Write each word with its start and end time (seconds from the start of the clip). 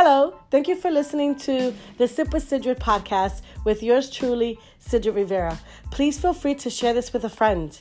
Hello, 0.00 0.32
thank 0.52 0.68
you 0.68 0.76
for 0.76 0.92
listening 0.92 1.34
to 1.40 1.74
the 1.96 2.06
Sip 2.06 2.32
with 2.32 2.48
Sidrid 2.48 2.78
podcast 2.78 3.42
with 3.64 3.82
yours 3.82 4.08
truly, 4.08 4.56
Sidrid 4.80 5.16
Rivera. 5.16 5.58
Please 5.90 6.20
feel 6.20 6.32
free 6.32 6.54
to 6.54 6.70
share 6.70 6.94
this 6.94 7.12
with 7.12 7.24
a 7.24 7.28
friend. 7.28 7.76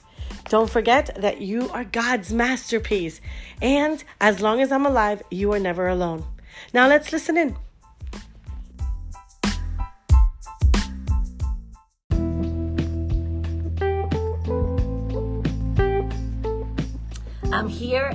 Don't 0.50 0.68
forget 0.68 1.16
that 1.16 1.42
you 1.42 1.70
are 1.70 1.84
God's 1.84 2.34
masterpiece, 2.34 3.22
and 3.62 4.04
as 4.20 4.42
long 4.42 4.62
as 4.62 4.72
I'm 4.72 4.88
alive, 4.88 5.22
you 5.30 5.54
are 5.54 5.60
never 5.60 5.88
alone. 5.88 6.26
Now 6.74 6.88
let's 6.88 7.12
listen 7.14 7.38
in. 7.38 7.56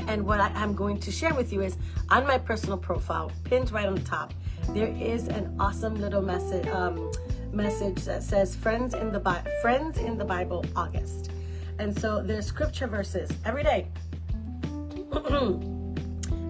And 0.08 0.24
what 0.24 0.40
I, 0.40 0.50
am 0.54 0.74
going 0.74 0.98
to 1.00 1.10
share 1.10 1.34
with 1.34 1.52
you 1.52 1.62
is 1.62 1.76
on 2.10 2.26
my 2.26 2.38
personal 2.38 2.78
profile, 2.78 3.30
pinned 3.44 3.70
right 3.72 3.86
on 3.86 3.94
the 3.94 4.02
top, 4.02 4.32
there 4.70 4.88
is 4.88 5.28
an 5.28 5.54
awesome 5.58 5.94
little 6.00 6.22
message 6.22 6.66
um, 6.68 7.10
message 7.52 8.02
that 8.04 8.22
says 8.22 8.54
"Friends 8.54 8.94
in 8.94 9.12
the 9.12 9.20
Bi- 9.20 9.44
Friends 9.60 9.98
in 9.98 10.16
the 10.16 10.24
Bible 10.24 10.64
August," 10.76 11.30
and 11.78 11.98
so 11.98 12.22
there's 12.22 12.46
scripture 12.46 12.86
verses 12.86 13.30
every 13.44 13.62
day. 13.62 13.88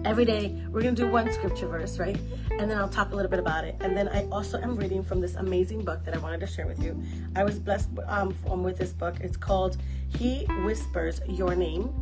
every 0.05 0.25
day 0.25 0.53
we're 0.69 0.81
going 0.81 0.95
to 0.95 1.03
do 1.03 1.09
one 1.09 1.31
scripture 1.31 1.67
verse 1.67 1.97
right? 1.97 2.17
And 2.51 2.69
then 2.69 2.77
i'll 2.77 2.89
talk 2.89 3.11
a 3.11 3.15
little 3.15 3.31
bit 3.31 3.39
about 3.39 3.63
it. 3.63 3.75
And 3.79 3.95
then 3.95 4.09
i 4.09 4.27
also 4.29 4.59
am 4.61 4.75
reading 4.75 5.03
from 5.03 5.21
this 5.21 5.35
amazing 5.35 5.83
book 5.83 6.03
that 6.05 6.13
i 6.13 6.17
wanted 6.17 6.39
to 6.41 6.47
share 6.47 6.67
with 6.67 6.81
you. 6.83 7.01
I 7.35 7.43
was 7.43 7.59
blessed 7.59 7.89
um, 8.07 8.35
with 8.63 8.77
this 8.77 8.93
book. 8.93 9.15
It's 9.21 9.37
called 9.37 9.77
he 10.09 10.45
whispers 10.65 11.21
your 11.27 11.55
name 11.55 11.93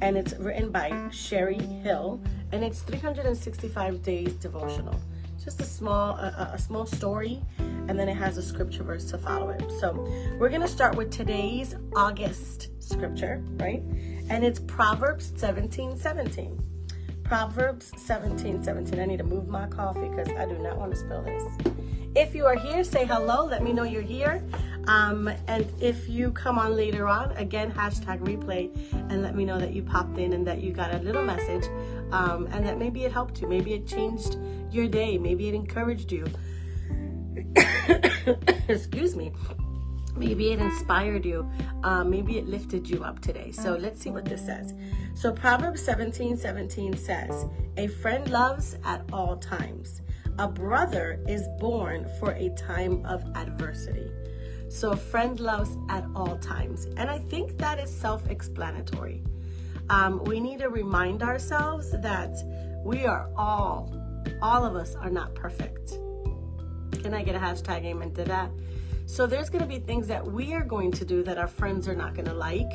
and 0.00 0.16
it's 0.16 0.34
written 0.34 0.70
by 0.70 1.08
Sherry 1.10 1.58
Hill, 1.58 2.20
and 2.52 2.64
it's 2.64 2.80
365 2.82 4.02
days 4.02 4.32
devotional. 4.34 4.98
Just 5.42 5.60
a 5.60 5.64
small, 5.64 6.16
a, 6.16 6.52
a 6.54 6.58
small 6.58 6.86
story, 6.86 7.42
and 7.58 7.98
then 7.98 8.08
it 8.08 8.16
has 8.16 8.36
a 8.38 8.42
scripture 8.42 8.82
verse 8.82 9.04
to 9.10 9.18
follow 9.18 9.50
it. 9.50 9.64
So 9.80 9.92
we're 10.38 10.50
gonna 10.50 10.68
start 10.68 10.96
with 10.96 11.10
today's 11.10 11.76
August 11.96 12.70
scripture, 12.80 13.42
right? 13.56 13.82
And 14.30 14.44
it's 14.44 14.60
Proverbs 14.60 15.32
17, 15.36 15.96
17. 15.98 16.77
Proverbs 17.28 17.92
17, 17.98 18.64
17. 18.64 18.98
I 18.98 19.04
need 19.04 19.18
to 19.18 19.22
move 19.22 19.48
my 19.48 19.66
coffee 19.66 20.08
because 20.08 20.28
I 20.30 20.46
do 20.46 20.56
not 20.60 20.78
want 20.78 20.92
to 20.92 20.96
spill 20.96 21.20
this. 21.20 21.44
If 22.16 22.34
you 22.34 22.46
are 22.46 22.56
here, 22.56 22.82
say 22.82 23.04
hello. 23.04 23.44
Let 23.44 23.62
me 23.62 23.74
know 23.74 23.82
you're 23.82 24.00
here. 24.00 24.42
Um, 24.86 25.28
and 25.46 25.70
if 25.78 26.08
you 26.08 26.32
come 26.32 26.58
on 26.58 26.74
later 26.74 27.06
on, 27.06 27.32
again, 27.32 27.70
hashtag 27.70 28.20
replay 28.20 28.74
and 29.10 29.22
let 29.22 29.36
me 29.36 29.44
know 29.44 29.58
that 29.58 29.74
you 29.74 29.82
popped 29.82 30.16
in 30.16 30.32
and 30.32 30.46
that 30.46 30.62
you 30.62 30.72
got 30.72 30.94
a 30.94 30.98
little 31.00 31.22
message 31.22 31.66
um, 32.12 32.48
and 32.50 32.64
that 32.66 32.78
maybe 32.78 33.04
it 33.04 33.12
helped 33.12 33.42
you. 33.42 33.46
Maybe 33.46 33.74
it 33.74 33.86
changed 33.86 34.38
your 34.70 34.88
day. 34.88 35.18
Maybe 35.18 35.48
it 35.48 35.54
encouraged 35.54 36.10
you. 36.10 36.24
Excuse 38.68 39.14
me. 39.14 39.34
Maybe 40.18 40.52
it 40.52 40.58
inspired 40.58 41.24
you. 41.24 41.48
Um, 41.84 42.10
maybe 42.10 42.38
it 42.38 42.46
lifted 42.46 42.88
you 42.88 43.04
up 43.04 43.20
today. 43.20 43.52
So 43.52 43.76
let's 43.76 44.00
see 44.00 44.10
what 44.10 44.24
this 44.24 44.44
says. 44.44 44.74
So 45.14 45.32
Proverbs 45.32 45.82
17 45.82 46.36
17 46.36 46.96
says, 46.96 47.46
A 47.76 47.86
friend 47.86 48.28
loves 48.30 48.76
at 48.84 49.04
all 49.12 49.36
times. 49.36 50.02
A 50.38 50.46
brother 50.46 51.20
is 51.26 51.48
born 51.58 52.08
for 52.20 52.30
a 52.32 52.50
time 52.50 53.04
of 53.04 53.24
adversity. 53.34 54.08
So, 54.68 54.92
a 54.92 54.96
friend 54.96 55.40
loves 55.40 55.70
at 55.88 56.04
all 56.14 56.36
times. 56.38 56.86
And 56.96 57.10
I 57.10 57.18
think 57.18 57.56
that 57.58 57.80
is 57.80 57.90
self 57.90 58.28
explanatory. 58.28 59.24
Um, 59.90 60.22
we 60.24 60.40
need 60.40 60.58
to 60.58 60.68
remind 60.68 61.22
ourselves 61.22 61.90
that 61.90 62.36
we 62.84 63.06
are 63.06 63.30
all, 63.36 63.92
all 64.42 64.64
of 64.64 64.76
us 64.76 64.94
are 64.94 65.10
not 65.10 65.34
perfect. 65.34 65.98
Can 67.02 67.14
I 67.14 67.22
get 67.22 67.34
a 67.34 67.38
hashtag 67.38 67.84
amen 67.84 68.12
to 68.14 68.24
that? 68.24 68.50
So, 69.08 69.26
there's 69.26 69.48
going 69.48 69.62
to 69.62 69.66
be 69.66 69.78
things 69.78 70.06
that 70.08 70.24
we 70.24 70.52
are 70.52 70.62
going 70.62 70.92
to 70.92 71.02
do 71.02 71.22
that 71.22 71.38
our 71.38 71.46
friends 71.46 71.88
are 71.88 71.94
not 71.94 72.14
going 72.14 72.26
to 72.26 72.34
like. 72.34 72.70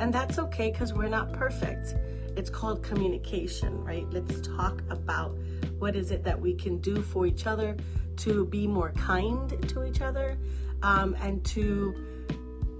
And 0.00 0.12
that's 0.12 0.36
okay 0.40 0.72
because 0.72 0.92
we're 0.92 1.08
not 1.08 1.32
perfect. 1.32 1.94
It's 2.36 2.50
called 2.50 2.82
communication, 2.82 3.84
right? 3.84 4.04
Let's 4.10 4.40
talk 4.40 4.82
about 4.90 5.38
what 5.78 5.94
is 5.94 6.10
it 6.10 6.24
that 6.24 6.38
we 6.38 6.54
can 6.54 6.78
do 6.78 7.00
for 7.00 7.26
each 7.26 7.46
other 7.46 7.76
to 8.16 8.44
be 8.46 8.66
more 8.66 8.90
kind 8.92 9.68
to 9.68 9.84
each 9.84 10.00
other, 10.00 10.36
um, 10.82 11.16
and 11.20 11.44
to 11.46 11.94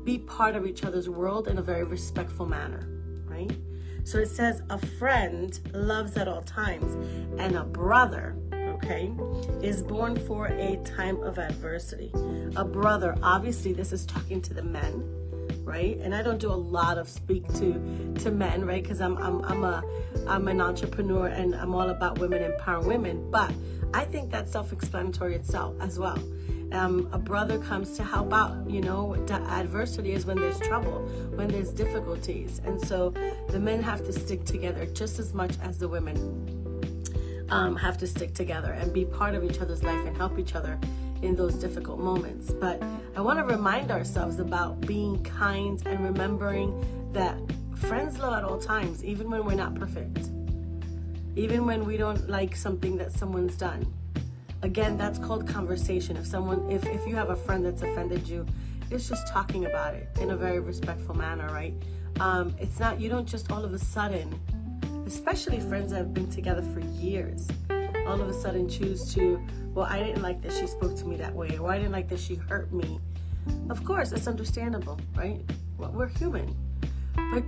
be 0.02 0.18
part 0.18 0.56
of 0.56 0.66
each 0.66 0.82
other's 0.82 1.08
world 1.08 1.46
in 1.46 1.58
a 1.58 1.62
very 1.62 1.84
respectful 1.84 2.46
manner, 2.46 2.88
right? 3.26 3.56
So 4.02 4.18
it 4.18 4.28
says, 4.28 4.62
a 4.70 4.78
friend 4.98 5.58
loves 5.72 6.16
at 6.16 6.26
all 6.26 6.42
times, 6.42 6.94
and 7.38 7.54
a 7.54 7.62
brother, 7.62 8.36
okay, 8.78 9.12
is 9.62 9.82
born 9.82 10.16
for 10.26 10.46
a 10.46 10.76
time 10.84 11.22
of 11.22 11.38
adversity. 11.38 12.10
A 12.56 12.64
brother, 12.64 13.16
obviously, 13.22 13.72
this 13.72 13.92
is 13.92 14.06
talking 14.06 14.40
to 14.42 14.54
the 14.54 14.62
men, 14.62 15.04
right? 15.64 15.98
And 15.98 16.14
I 16.14 16.22
don't 16.22 16.38
do 16.38 16.50
a 16.50 16.60
lot 16.78 16.98
of 16.98 17.08
speak 17.08 17.46
to 17.54 18.14
to 18.22 18.30
men, 18.30 18.64
right? 18.64 18.82
Because 18.82 19.00
I'm 19.00 19.16
I'm 19.18 19.44
I'm 19.44 19.64
a 19.64 19.82
I'm 20.26 20.48
an 20.48 20.60
entrepreneur 20.60 21.26
and 21.26 21.54
I'm 21.54 21.74
all 21.74 21.90
about 21.90 22.18
women 22.18 22.42
empowering 22.42 22.86
women. 22.88 23.30
But 23.30 23.52
I 23.94 24.04
think 24.04 24.30
that's 24.30 24.52
self-explanatory 24.52 25.34
itself 25.34 25.74
as 25.80 25.98
well 25.98 26.18
um, 26.72 27.08
a 27.12 27.18
brother 27.18 27.58
comes 27.58 27.96
to 27.96 28.04
help 28.04 28.32
out. 28.32 28.68
You 28.68 28.80
know, 28.80 29.14
adversity 29.14 30.12
is 30.12 30.26
when 30.26 30.38
there's 30.38 30.60
trouble, 30.60 31.00
when 31.34 31.48
there's 31.48 31.70
difficulties. 31.70 32.60
And 32.64 32.80
so 32.80 33.10
the 33.48 33.58
men 33.58 33.82
have 33.82 34.04
to 34.06 34.12
stick 34.12 34.44
together 34.44 34.86
just 34.86 35.18
as 35.18 35.34
much 35.34 35.52
as 35.62 35.78
the 35.78 35.88
women 35.88 36.57
um, 37.50 37.76
have 37.76 37.98
to 37.98 38.06
stick 38.06 38.34
together 38.34 38.72
and 38.72 38.92
be 38.92 39.04
part 39.04 39.34
of 39.34 39.44
each 39.44 39.60
other's 39.60 39.82
life 39.82 40.06
and 40.06 40.16
help 40.16 40.38
each 40.38 40.54
other 40.54 40.78
in 41.22 41.34
those 41.34 41.54
difficult 41.54 41.98
moments. 41.98 42.50
But 42.52 42.82
I 43.16 43.20
want 43.20 43.38
to 43.38 43.44
remind 43.44 43.90
ourselves 43.90 44.38
about 44.38 44.80
being 44.82 45.22
kind 45.24 45.82
and 45.86 46.04
remembering 46.04 47.12
that 47.12 47.36
friends 47.74 48.18
love 48.18 48.34
at 48.34 48.44
all 48.44 48.58
times, 48.58 49.04
even 49.04 49.30
when 49.30 49.44
we're 49.44 49.54
not 49.54 49.74
perfect, 49.74 50.30
even 51.36 51.66
when 51.66 51.84
we 51.84 51.96
don't 51.96 52.28
like 52.28 52.56
something 52.56 52.96
that 52.98 53.12
someone's 53.12 53.56
done. 53.56 53.92
Again 54.62 54.98
that's 54.98 55.18
called 55.18 55.46
conversation. 55.46 56.16
If 56.16 56.26
someone 56.26 56.68
if, 56.70 56.84
if 56.86 57.06
you 57.06 57.14
have 57.14 57.30
a 57.30 57.36
friend 57.36 57.64
that's 57.64 57.82
offended 57.82 58.26
you 58.26 58.44
it's 58.90 59.08
just 59.08 59.28
talking 59.28 59.66
about 59.66 59.94
it 59.94 60.08
in 60.18 60.30
a 60.30 60.36
very 60.36 60.58
respectful 60.58 61.14
manner 61.14 61.46
right? 61.52 61.74
Um, 62.18 62.54
it's 62.58 62.80
not 62.80 63.00
you 63.00 63.08
don't 63.08 63.26
just 63.26 63.52
all 63.52 63.64
of 63.64 63.72
a 63.72 63.78
sudden 63.78 64.34
especially 65.08 65.58
friends 65.58 65.90
that 65.90 65.98
have 65.98 66.14
been 66.14 66.30
together 66.30 66.62
for 66.62 66.80
years 66.80 67.48
all 68.06 68.20
of 68.20 68.28
a 68.28 68.32
sudden 68.32 68.68
choose 68.68 69.12
to 69.12 69.40
well 69.74 69.86
i 69.86 69.98
didn't 70.02 70.22
like 70.22 70.40
that 70.40 70.52
she 70.52 70.66
spoke 70.66 70.96
to 70.96 71.04
me 71.04 71.16
that 71.16 71.34
way 71.34 71.58
or 71.58 71.70
i 71.70 71.76
didn't 71.76 71.92
like 71.92 72.08
that 72.08 72.20
she 72.20 72.34
hurt 72.34 72.72
me 72.72 73.00
of 73.70 73.84
course 73.84 74.12
it's 74.12 74.26
understandable 74.26 74.98
right 75.16 75.40
well, 75.78 75.90
we're 75.92 76.08
human 76.08 76.54
but 77.32 77.44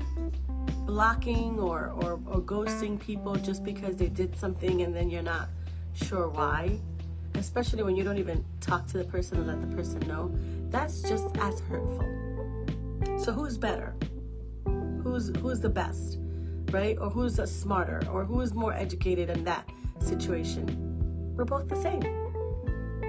blocking 0.87 1.59
or, 1.61 1.93
or, 2.03 2.13
or 2.27 2.41
ghosting 2.41 2.99
people 2.99 3.37
just 3.37 3.63
because 3.63 3.97
they 3.97 4.09
did 4.09 4.37
something 4.37 4.83
and 4.83 4.95
then 4.95 5.09
you're 5.09 5.23
not 5.23 5.49
sure 5.95 6.29
why 6.29 6.79
especially 7.35 7.83
when 7.83 7.97
you 7.97 8.05
don't 8.05 8.19
even 8.19 8.45
talk 8.61 8.87
to 8.87 8.99
the 8.99 9.05
person 9.05 9.39
and 9.39 9.47
let 9.47 9.61
the 9.61 9.77
person 9.77 10.01
know, 10.07 10.31
that's 10.71 11.03
just 11.03 11.37
as 11.39 11.61
hurtful. 11.61 12.07
So 13.19 13.33
who's 13.33 13.57
better? 13.57 13.95
Who's 15.03 15.33
who's 15.39 15.61
the 15.61 15.69
best? 15.69 16.20
Right? 16.71 16.97
Or 17.01 17.11
who's 17.11 17.39
a 17.39 17.47
smarter 17.47 18.01
or 18.11 18.25
who's 18.25 18.55
more 18.55 18.73
educated 18.73 19.31
in 19.31 19.45
that 19.45 19.69
situation? 20.01 21.35
We're 21.37 21.45
both 21.45 21.69
the 21.69 21.77
same. 21.77 22.01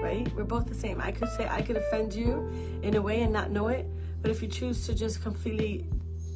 Right? 0.02 0.28
We're 0.36 0.44
both 0.44 0.68
the 0.68 0.76
same. 0.76 1.00
I 1.00 1.12
could 1.12 1.30
say 1.30 1.48
I 1.48 1.62
could 1.62 1.78
offend 1.78 2.14
you 2.14 2.50
in 2.82 2.96
a 2.96 3.02
way 3.02 3.22
and 3.22 3.32
not 3.32 3.52
know 3.52 3.68
it, 3.68 3.86
but 4.22 4.32
if 4.32 4.42
you 4.42 4.48
choose 4.48 4.86
to 4.88 4.96
just 4.96 5.22
completely 5.22 5.88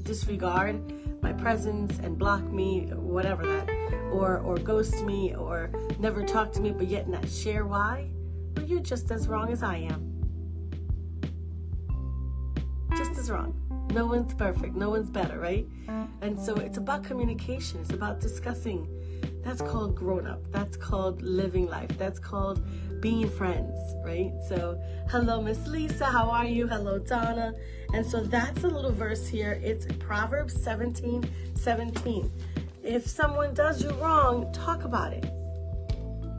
disregard 0.03 0.79
my 1.23 1.33
presence 1.33 1.97
and 1.99 2.17
block 2.17 2.43
me, 2.43 2.85
whatever 2.93 3.43
that 3.45 3.75
or 4.15 4.39
or 4.39 4.57
ghost 4.57 5.03
me 5.03 5.35
or 5.35 5.69
never 5.99 6.23
talk 6.23 6.51
to 6.53 6.61
me 6.61 6.71
but 6.71 6.87
yet 6.87 7.07
not 7.07 7.27
share 7.27 7.65
why 7.65 8.07
well 8.55 8.65
you're 8.65 8.79
just 8.79 9.11
as 9.11 9.27
wrong 9.27 9.51
as 9.51 9.61
i 9.63 9.75
am 9.75 10.01
just 12.97 13.17
as 13.19 13.29
wrong 13.29 13.53
no 13.91 14.05
one's 14.05 14.33
perfect 14.33 14.75
no 14.75 14.89
one's 14.89 15.09
better 15.09 15.39
right? 15.39 15.67
Mm-hmm. 15.87 16.23
And 16.23 16.39
so 16.39 16.55
it's 16.55 16.77
about 16.77 17.03
communication 17.03 17.81
it's 17.81 17.93
about 17.93 18.19
discussing. 18.19 18.87
That's 19.43 19.61
called 19.61 19.95
grown 19.95 20.25
up 20.25 20.41
that's 20.51 20.75
called 20.75 21.21
living 21.21 21.67
life 21.67 21.95
that's 21.97 22.19
called 22.19 22.65
being 23.01 23.29
friends 23.29 23.77
right? 24.03 24.31
So 24.47 24.81
hello 25.09 25.41
miss 25.41 25.67
lisa 25.67 26.05
how 26.05 26.29
are 26.29 26.45
you? 26.45 26.67
Hello 26.67 26.99
donna. 26.99 27.53
And 27.93 28.05
so 28.05 28.21
that's 28.21 28.63
a 28.63 28.67
little 28.67 28.91
verse 28.91 29.27
here. 29.27 29.59
It's 29.63 29.85
proverbs 29.99 30.61
17 30.61 31.29
17 31.55 32.31
if 32.85 33.07
someone 33.07 33.53
does 33.55 33.81
you 33.83 33.89
wrong, 33.93 34.51
talk 34.53 34.83
about 34.83 35.11
it. 35.11 35.23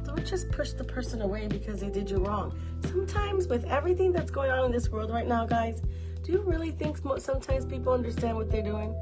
Don't 0.05 0.25
just 0.25 0.49
push 0.53 0.71
the 0.71 0.85
person 0.85 1.21
away 1.23 1.49
because 1.49 1.81
they 1.81 1.91
did 1.91 2.09
you 2.09 2.19
wrong. 2.19 2.57
Sometimes, 2.85 3.49
with 3.49 3.65
everything 3.65 4.13
that's 4.13 4.31
going 4.31 4.53
on 4.53 4.67
in 4.67 4.71
this 4.71 4.89
world 4.89 5.11
right 5.11 5.27
now, 5.27 5.45
guys, 5.45 5.83
do 6.27 6.33
you 6.33 6.41
really 6.41 6.73
think 6.73 6.99
sometimes 7.19 7.65
people 7.65 7.93
understand 7.93 8.37
what 8.37 8.51
they're 8.51 8.61
doing? 8.61 8.93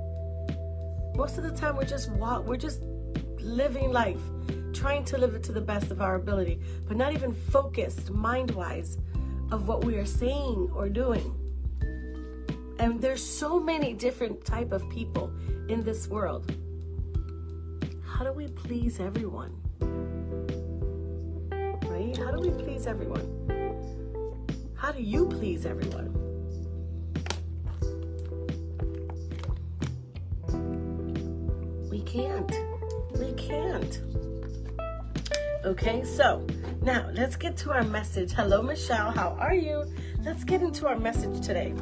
Most 1.17 1.38
of 1.38 1.44
the 1.44 1.53
time, 1.53 1.75
we're 1.75 1.85
just 1.85 2.11
walk, 2.12 2.44
we're 2.44 2.59
just 2.59 2.82
living 3.41 3.91
life, 3.91 4.21
trying 4.75 5.06
to 5.06 5.17
live 5.17 5.35
it 5.35 5.43
to 5.44 5.53
the 5.53 5.61
best 5.61 5.91
of 5.91 6.03
our 6.03 6.17
ability, 6.17 6.61
but 6.87 6.99
not 6.99 7.15
even 7.15 7.32
focused 7.32 8.11
mind 8.11 8.50
wise 8.50 8.99
of 9.50 9.67
what 9.69 9.85
we 9.85 9.94
are 9.94 10.05
saying 10.05 10.71
or 10.75 10.91
doing. 10.91 11.35
And 12.79 13.00
there's 13.00 13.23
so 13.25 13.59
many 13.59 13.94
different 13.94 14.44
type 14.44 14.73
of 14.73 14.87
people 14.91 15.32
in 15.70 15.82
this 15.82 16.09
world. 16.09 16.55
How 18.05 18.25
do 18.25 18.32
we 18.35 18.49
please 18.49 19.00
everyone? 19.00 19.56
Right? 21.88 22.15
How 22.19 22.32
do 22.32 22.41
we 22.41 22.50
please 22.62 22.87
everyone? 22.87 23.25
How 24.77 24.93
do 24.93 25.00
you 25.00 25.27
please 25.27 25.65
everyone? 25.65 26.24
Can't. 32.15 32.53
We 33.19 33.33
can't. 33.33 34.01
Okay, 35.65 36.05
so 36.05 36.47
now 36.81 37.11
let's 37.13 37.35
get 37.35 37.57
to 37.57 37.73
our 37.73 37.83
message. 37.83 38.31
Hello, 38.31 38.63
Michelle. 38.63 39.11
How 39.11 39.31
are 39.41 39.53
you? 39.53 39.85
Let's 40.23 40.45
get 40.45 40.63
into 40.63 40.87
our 40.87 40.97
message 40.97 41.45
today. 41.45 41.75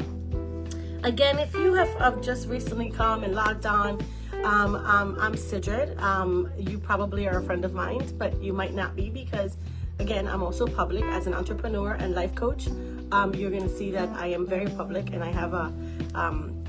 Again, 1.05 1.39
if 1.39 1.53
you 1.53 1.75
have 1.75 1.95
uh, 2.01 2.19
just 2.23 2.49
recently 2.49 2.89
come 2.89 3.25
and 3.25 3.35
logged 3.35 3.67
on, 3.67 4.03
um, 4.43 4.75
um, 4.77 5.19
I'm 5.21 5.35
Sidrid. 5.35 6.01
Um, 6.01 6.51
you 6.57 6.79
probably 6.79 7.29
are 7.29 7.37
a 7.37 7.43
friend 7.43 7.67
of 7.67 7.75
mine, 7.75 8.17
but 8.17 8.43
you 8.43 8.55
might 8.55 8.73
not 8.73 8.97
be 8.97 9.11
because, 9.11 9.59
again, 9.99 10.27
I'm 10.27 10.43
also 10.43 10.67
public 10.67 11.05
as 11.05 11.27
an 11.27 11.35
entrepreneur 11.35 11.93
and 11.93 12.15
life 12.15 12.35
coach. 12.35 12.69
Um, 13.13 13.35
you're 13.35 13.51
going 13.51 13.69
to 13.69 13.77
see 13.77 13.91
that 13.91 14.09
I 14.17 14.29
am 14.29 14.47
very 14.47 14.71
public 14.71 15.11
and 15.13 15.23
I 15.23 15.31
have 15.31 15.53
a, 15.53 15.75
um, 16.15 16.62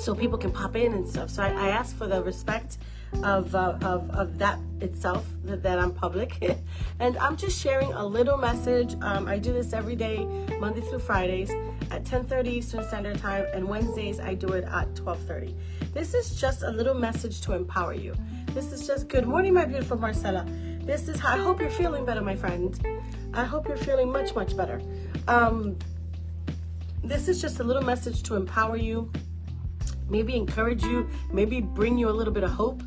so 0.00 0.14
people 0.14 0.38
can 0.38 0.50
pop 0.50 0.76
in 0.76 0.92
and 0.94 1.06
stuff. 1.06 1.30
So 1.30 1.42
I, 1.42 1.48
I 1.48 1.68
ask 1.68 1.96
for 1.96 2.06
the 2.06 2.22
respect 2.22 2.78
of, 3.22 3.54
uh, 3.54 3.76
of, 3.82 4.10
of 4.10 4.38
that 4.38 4.58
itself 4.80 5.26
that, 5.44 5.62
that 5.62 5.78
I'm 5.78 5.92
public. 5.92 6.38
and 7.00 7.18
I'm 7.18 7.36
just 7.36 7.60
sharing 7.60 7.92
a 7.92 8.04
little 8.04 8.36
message. 8.36 8.96
Um, 9.02 9.28
I 9.28 9.38
do 9.38 9.52
this 9.52 9.72
every 9.72 9.96
day, 9.96 10.24
Monday 10.58 10.80
through 10.80 11.00
Fridays 11.00 11.50
at 11.90 12.04
10:30 12.04 12.46
Eastern 12.46 12.84
Standard 12.84 13.18
Time, 13.18 13.46
and 13.52 13.68
Wednesdays 13.68 14.20
I 14.20 14.34
do 14.34 14.48
it 14.52 14.64
at 14.64 14.94
12:30. 14.94 15.54
This 15.92 16.14
is 16.14 16.40
just 16.40 16.62
a 16.62 16.70
little 16.70 16.94
message 16.94 17.40
to 17.42 17.54
empower 17.54 17.94
you. 17.94 18.14
This 18.54 18.72
is 18.72 18.86
just 18.86 19.08
good 19.08 19.26
morning, 19.26 19.54
my 19.54 19.64
beautiful 19.64 19.98
Marcella. 19.98 20.46
This 20.82 21.08
is 21.08 21.20
I 21.20 21.36
hope 21.36 21.60
you're 21.60 21.70
feeling 21.70 22.04
better, 22.04 22.22
my 22.22 22.36
friend. 22.36 22.78
I 23.34 23.44
hope 23.44 23.68
you're 23.68 23.76
feeling 23.76 24.10
much, 24.10 24.34
much 24.34 24.56
better. 24.56 24.80
Um, 25.28 25.76
this 27.02 27.28
is 27.28 27.40
just 27.40 27.60
a 27.60 27.64
little 27.64 27.82
message 27.82 28.22
to 28.24 28.36
empower 28.36 28.76
you, 28.76 29.10
maybe 30.10 30.36
encourage 30.36 30.82
you, 30.82 31.08
maybe 31.32 31.60
bring 31.60 31.96
you 31.96 32.08
a 32.08 32.12
little 32.12 32.34
bit 32.34 32.44
of 32.44 32.50
hope 32.50 32.82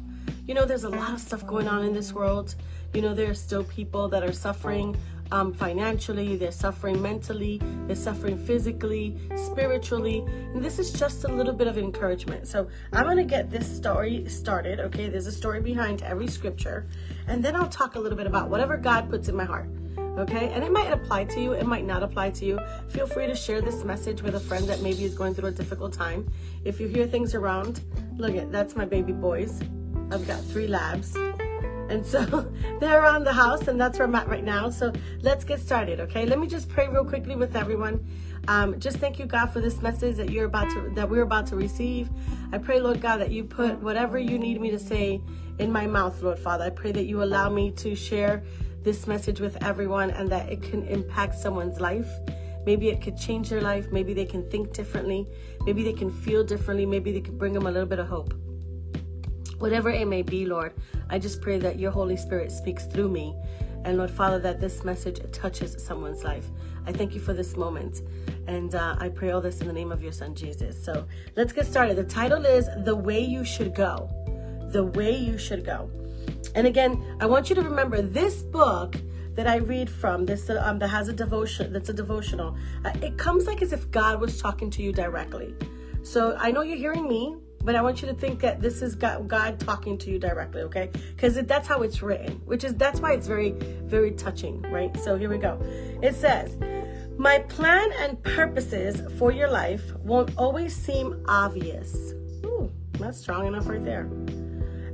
you 0.46 0.54
know, 0.54 0.66
there's 0.66 0.84
a 0.84 0.90
lot 0.90 1.14
of 1.14 1.22
stuff 1.22 1.46
going 1.48 1.68
on 1.68 1.86
in 1.86 1.94
this 1.94 2.12
world. 2.12 2.56
You 2.94 3.02
know, 3.02 3.14
there 3.14 3.30
are 3.30 3.36
still 3.36 3.64
people 3.64 4.10
that 4.10 4.24
are 4.24 4.34
suffering 4.34 4.98
um, 5.32 5.54
financially, 5.54 6.36
they're 6.36 6.52
suffering 6.52 7.02
mentally, 7.02 7.62
they're 7.88 7.96
suffering 7.96 8.38
physically, 8.38 9.18
spiritually. 9.36 10.20
And 10.54 10.64
this 10.64 10.80
is 10.80 10.92
just 10.92 11.24
a 11.24 11.28
little 11.28 11.54
bit 11.54 11.68
of 11.68 11.78
encouragement. 11.78 12.48
So 12.48 12.68
I'm 12.92 13.06
going 13.06 13.18
to 13.18 13.24
get 13.24 13.50
this 13.50 13.74
story 13.74 14.28
started. 14.28 14.80
Okay, 14.82 15.08
there's 15.08 15.28
a 15.28 15.32
story 15.32 15.62
behind 15.62 16.02
every 16.04 16.28
scripture. 16.28 16.88
And 17.28 17.44
then 17.44 17.56
I'll 17.56 17.70
talk 17.70 17.96
a 17.96 18.00
little 18.00 18.18
bit 18.18 18.28
about 18.28 18.50
whatever 18.50 18.76
God 18.78 19.10
puts 19.10 19.30
in 19.30 19.36
my 19.36 19.46
heart. 19.46 19.70
Okay, 20.18 20.50
and 20.54 20.64
it 20.64 20.72
might 20.72 20.92
apply 20.92 21.26
to 21.26 21.42
you, 21.42 21.54
it 21.54 21.66
might 21.66 21.86
not 21.86 22.04
apply 22.04 22.30
to 22.32 22.46
you. 22.46 22.60
Feel 22.90 23.08
free 23.08 23.26
to 23.26 23.36
share 23.36 23.62
this 23.62 23.84
message 23.84 24.22
with 24.22 24.36
a 24.36 24.40
friend 24.40 24.68
that 24.68 24.82
maybe 24.82 25.04
is 25.04 25.16
going 25.16 25.34
through 25.34 25.50
a 25.50 25.52
difficult 25.52 25.92
time. 25.92 26.32
If 26.64 26.80
you 26.80 26.88
hear 26.88 27.08
things 27.08 27.34
around, 27.34 27.82
look 28.18 28.36
at 28.36 28.52
that's 28.52 28.76
my 28.76 28.86
baby 28.86 29.12
boys. 29.12 29.60
I've 30.12 30.28
got 30.28 30.44
three 30.44 30.68
labs. 30.68 31.16
And 31.90 32.06
so 32.06 32.24
they're 32.80 33.02
around 33.02 33.24
the 33.24 33.34
house, 33.34 33.68
and 33.68 33.82
that's 33.82 33.98
where 33.98 34.08
I'm 34.08 34.14
at 34.14 34.28
right 34.28 34.44
now. 34.44 34.70
So 34.70 34.94
let's 35.22 35.44
get 35.44 35.60
started, 35.60 36.00
okay? 36.02 36.28
Let 36.28 36.40
me 36.40 36.48
just 36.48 36.70
pray 36.70 36.88
real 36.88 37.06
quickly 37.06 37.36
with 37.36 37.56
everyone. 37.56 38.06
Um, 38.48 38.80
just 38.80 38.98
thank 38.98 39.20
you, 39.20 39.26
God, 39.26 39.48
for 39.48 39.62
this 39.62 39.82
message 39.82 40.18
that 40.18 40.30
you're 40.30 40.46
about 40.46 40.70
to 40.72 40.92
that 40.96 41.10
we're 41.10 41.24
about 41.24 41.48
to 41.48 41.56
receive. 41.56 42.10
I 42.52 42.58
pray, 42.58 42.80
Lord 42.80 43.02
God, 43.02 43.18
that 43.18 43.32
you 43.32 43.46
put 43.46 43.80
whatever 43.80 44.20
you 44.20 44.38
need 44.38 44.60
me 44.62 44.70
to 44.70 44.80
say 44.80 45.22
in 45.60 45.72
my 45.72 45.88
mouth, 45.88 46.22
Lord 46.22 46.38
Father. 46.38 46.66
I 46.66 46.70
pray 46.70 46.92
that 46.92 47.06
you 47.06 47.24
allow 47.24 47.50
me 47.50 47.72
to 47.72 47.96
share 47.96 48.44
this 48.84 49.08
message 49.08 49.40
with 49.40 49.62
everyone 49.64 50.12
and 50.12 50.30
that 50.30 50.50
it 50.50 50.62
can 50.62 50.86
impact 50.88 51.36
someone's 51.36 51.80
life. 51.80 52.10
Maybe 52.66 52.90
it 52.90 53.02
could 53.02 53.18
change 53.18 53.50
their 53.50 53.62
life. 53.62 53.92
Maybe 53.92 54.14
they 54.14 54.26
can 54.26 54.50
think 54.50 54.74
differently. 54.74 55.28
Maybe 55.66 55.84
they 55.84 55.94
can 55.94 56.12
feel 56.12 56.44
differently. 56.44 56.86
Maybe 56.86 57.12
they 57.12 57.22
can 57.22 57.38
bring 57.38 57.54
them 57.54 57.68
a 57.68 57.72
little 57.72 57.88
bit 57.88 58.00
of 58.00 58.08
hope. 58.08 58.34
Whatever 59.58 59.90
it 59.90 60.08
may 60.08 60.22
be, 60.22 60.46
Lord, 60.46 60.74
I 61.10 61.20
just 61.20 61.42
pray 61.42 61.58
that 61.60 61.80
your 61.80 61.92
Holy 61.92 62.18
Spirit 62.18 62.52
speaks 62.52 62.86
through 62.86 63.10
me. 63.10 63.36
And 63.86 63.98
Lord 63.98 64.12
Father, 64.12 64.40
that 64.40 64.62
this 64.62 64.84
message 64.84 65.20
touches 65.32 65.76
someone's 65.84 66.24
life. 66.24 66.48
I 66.86 66.92
thank 66.92 67.14
you 67.14 67.20
for 67.20 67.34
this 67.34 67.56
moment. 67.56 68.02
And 68.48 68.76
uh, 68.76 68.96
I 69.00 69.10
pray 69.10 69.32
all 69.32 69.42
this 69.42 69.62
in 69.62 69.68
the 69.68 69.74
name 69.74 69.92
of 69.92 70.02
your 70.02 70.12
son, 70.12 70.36
Jesus. 70.36 70.82
So 70.84 71.06
let's 71.36 71.54
get 71.54 71.66
started. 71.66 71.98
The 71.98 72.04
title 72.04 72.46
is 72.46 72.68
The 72.84 72.96
Way 72.96 73.22
You 73.22 73.44
Should 73.44 73.76
Go. 73.76 74.10
The 74.72 74.84
Way 74.84 75.18
You 75.18 75.38
Should 75.38 75.66
Go. 75.66 75.90
And 76.56 76.68
again, 76.68 77.18
I 77.20 77.26
want 77.26 77.50
you 77.50 77.56
to 77.56 77.62
remember 77.62 78.02
this 78.02 78.42
book 78.42 78.96
that 79.36 79.48
I 79.48 79.58
read 79.58 79.90
from, 79.90 80.26
this 80.26 80.50
um, 80.50 80.80
that 80.80 80.90
has 80.90 81.08
a 81.08 81.14
devotion, 81.14 81.74
that's 81.74 81.90
a 81.90 81.94
devotional. 81.94 82.56
Uh, 82.86 82.92
it 83.02 83.18
comes 83.18 83.48
like 83.48 83.62
as 83.62 83.74
if 83.74 83.90
God 83.92 84.20
was 84.22 84.40
talking 84.40 84.70
to 84.72 84.84
you 84.84 84.92
directly. 84.92 85.56
So 86.04 86.36
I 86.38 86.52
know 86.52 86.62
you're 86.62 86.78
hearing 86.78 87.08
me, 87.08 87.36
but 87.64 87.76
I 87.76 87.82
want 87.82 88.02
you 88.02 88.08
to 88.10 88.14
think 88.14 88.42
that 88.42 88.62
this 88.62 88.82
is 88.82 88.94
God, 88.94 89.28
God 89.28 89.60
talking 89.60 89.98
to 90.00 90.12
you 90.12 90.20
directly, 90.20 90.62
okay? 90.64 90.90
Because 91.16 91.36
that's 91.44 91.68
how 91.68 91.82
it's 91.82 92.02
written, 92.02 92.42
which 92.46 92.64
is 92.64 92.76
that's 92.76 93.00
why 93.00 93.14
it's 93.14 93.26
very, 93.26 93.52
very 93.86 94.12
touching, 94.12 94.62
right? 94.64 94.96
So 95.00 95.18
here 95.18 95.30
we 95.30 95.38
go. 95.38 95.60
It 96.02 96.14
says, 96.14 96.58
My 97.18 97.40
plan 97.40 97.90
and 98.00 98.22
purposes 98.22 99.02
for 99.18 99.32
your 99.32 99.50
life 99.50 99.96
won't 100.00 100.32
always 100.38 100.76
seem 100.76 101.24
obvious. 101.28 102.14
Ooh, 102.46 102.70
that's 103.00 103.18
strong 103.18 103.48
enough 103.48 103.68
right 103.68 103.84
there. 103.84 104.10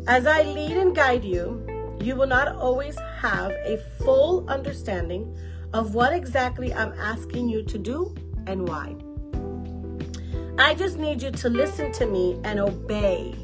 As 0.09 0.25
I 0.25 0.41
lead 0.41 0.75
and 0.75 0.95
guide 0.95 1.23
you, 1.23 1.63
you 2.01 2.15
will 2.15 2.25
not 2.25 2.55
always 2.55 2.97
have 3.19 3.51
a 3.51 3.77
full 3.99 4.43
understanding 4.49 5.37
of 5.71 5.93
what 5.93 6.13
exactly 6.13 6.73
I'm 6.73 6.93
asking 6.93 7.47
you 7.47 7.61
to 7.65 7.77
do 7.77 8.15
and 8.47 8.67
why. 8.67 8.95
I 10.57 10.73
just 10.73 10.97
need 10.97 11.21
you 11.21 11.29
to 11.29 11.49
listen 11.49 11.91
to 11.91 12.07
me 12.07 12.41
and 12.43 12.59
obey. 12.59 13.35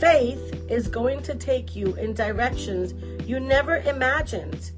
Faith 0.00 0.64
is 0.70 0.88
going 0.88 1.22
to 1.24 1.34
take 1.34 1.76
you 1.76 1.94
in 1.96 2.14
directions 2.14 2.94
you 3.28 3.38
never 3.38 3.80
imagined, 3.80 4.70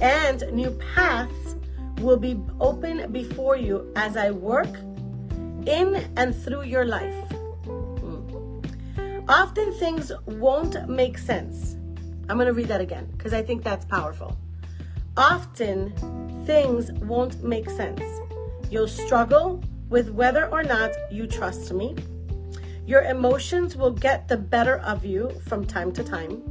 and 0.00 0.44
new 0.52 0.70
paths 0.94 1.56
will 1.98 2.16
be 2.16 2.40
open 2.60 3.10
before 3.10 3.56
you 3.56 3.92
as 3.96 4.16
I 4.16 4.30
work 4.30 4.72
in 5.66 6.08
and 6.16 6.32
through 6.32 6.62
your 6.62 6.84
life. 6.84 7.25
Often 9.28 9.72
things 9.74 10.12
won't 10.26 10.88
make 10.88 11.18
sense. 11.18 11.76
I'm 12.28 12.36
going 12.36 12.46
to 12.46 12.52
read 12.52 12.68
that 12.68 12.80
again 12.80 13.08
because 13.16 13.32
I 13.32 13.42
think 13.42 13.64
that's 13.64 13.84
powerful. 13.84 14.36
Often 15.16 16.44
things 16.46 16.92
won't 16.92 17.42
make 17.42 17.68
sense. 17.68 18.02
You'll 18.70 18.86
struggle 18.86 19.64
with 19.88 20.10
whether 20.10 20.46
or 20.46 20.62
not 20.62 20.92
you 21.10 21.26
trust 21.26 21.72
me. 21.72 21.96
Your 22.86 23.02
emotions 23.02 23.76
will 23.76 23.90
get 23.90 24.28
the 24.28 24.36
better 24.36 24.78
of 24.78 25.04
you 25.04 25.30
from 25.48 25.64
time 25.64 25.90
to 25.92 26.04
time, 26.04 26.42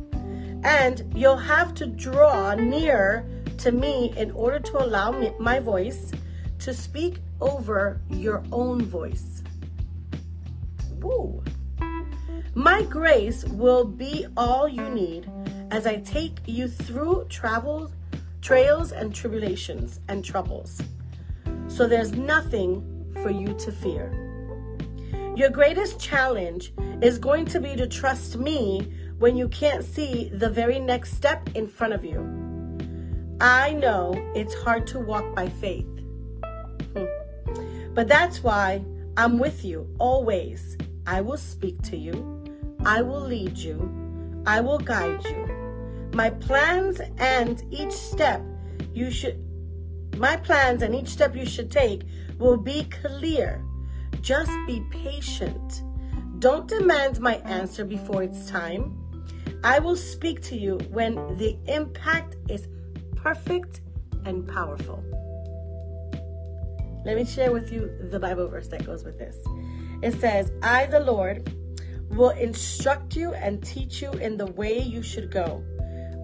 and 0.65 1.13
you'll 1.15 1.37
have 1.37 1.73
to 1.75 1.85
draw 1.85 2.55
near 2.55 3.25
to 3.59 3.71
me 3.71 4.13
in 4.17 4.31
order 4.31 4.59
to 4.59 4.83
allow 4.83 5.11
me, 5.11 5.31
my 5.39 5.59
voice 5.59 6.11
to 6.59 6.73
speak 6.73 7.19
over 7.39 8.01
your 8.09 8.43
own 8.51 8.81
voice. 8.81 9.43
Woo. 10.99 11.41
My 12.57 12.83
grace 12.83 13.43
will 13.43 13.83
be 13.83 14.25
all 14.37 14.65
you 14.69 14.89
need 14.89 15.29
as 15.71 15.85
I 15.85 15.97
take 15.97 16.37
you 16.45 16.69
through 16.69 17.25
travels, 17.27 17.91
trails, 18.41 18.93
and 18.93 19.13
tribulations 19.13 19.99
and 20.07 20.23
troubles. 20.23 20.81
So 21.67 21.85
there's 21.85 22.13
nothing 22.13 23.11
for 23.21 23.29
you 23.29 23.53
to 23.55 23.73
fear. 23.73 24.09
Your 25.35 25.49
greatest 25.49 25.99
challenge 25.99 26.71
is 27.01 27.17
going 27.17 27.45
to 27.47 27.59
be 27.59 27.75
to 27.75 27.87
trust 27.87 28.37
me 28.37 28.87
when 29.19 29.35
you 29.35 29.49
can't 29.49 29.83
see 29.83 30.29
the 30.29 30.49
very 30.49 30.79
next 30.79 31.13
step 31.13 31.49
in 31.55 31.67
front 31.67 31.91
of 31.91 32.05
you. 32.05 32.21
I 33.41 33.73
know 33.73 34.13
it's 34.33 34.53
hard 34.53 34.87
to 34.87 34.99
walk 34.99 35.35
by 35.35 35.49
faith. 35.49 35.85
Hmm. 36.95 37.05
But 37.93 38.07
that's 38.07 38.41
why 38.41 38.81
I'm 39.17 39.39
with 39.39 39.65
you 39.65 39.93
always. 39.99 40.77
I 41.05 41.19
will 41.19 41.37
speak 41.37 41.81
to 41.83 41.97
you. 41.97 42.44
I 42.85 43.01
will 43.01 43.21
lead 43.21 43.57
you. 43.57 44.43
I 44.45 44.61
will 44.61 44.77
guide 44.77 45.23
you. 45.25 46.11
My 46.13 46.29
plans 46.29 47.01
and 47.17 47.63
each 47.71 47.91
step 47.91 48.41
you 48.93 49.09
should 49.09 49.41
my 50.17 50.37
plans 50.37 50.81
and 50.81 50.95
each 50.95 51.09
step 51.09 51.35
you 51.35 51.45
should 51.45 51.69
take 51.69 52.03
will 52.37 52.57
be 52.57 52.83
clear. 52.85 53.65
Just 54.21 54.51
be 54.65 54.81
patient. 54.89 55.83
Don't 56.39 56.67
demand 56.67 57.19
my 57.19 57.35
answer 57.37 57.83
before 57.83 58.23
it's 58.23 58.49
time. 58.49 58.97
I 59.63 59.79
will 59.79 59.95
speak 59.95 60.41
to 60.43 60.55
you 60.55 60.77
when 60.89 61.15
the 61.37 61.57
impact 61.65 62.35
is 62.49 62.67
perfect 63.15 63.81
and 64.25 64.47
powerful. 64.47 65.03
Let 67.03 67.17
me 67.17 67.25
share 67.25 67.51
with 67.51 67.71
you 67.71 67.91
the 68.11 68.19
Bible 68.19 68.47
verse 68.47 68.67
that 68.69 68.85
goes 68.85 69.03
with 69.03 69.17
this. 69.17 69.35
It 70.01 70.19
says, 70.19 70.51
I, 70.61 70.85
the 70.85 70.99
Lord, 70.99 71.54
will 72.09 72.31
instruct 72.31 73.15
you 73.15 73.33
and 73.33 73.63
teach 73.63 74.01
you 74.01 74.11
in 74.13 74.37
the 74.37 74.47
way 74.47 74.79
you 74.79 75.01
should 75.01 75.31
go. 75.31 75.63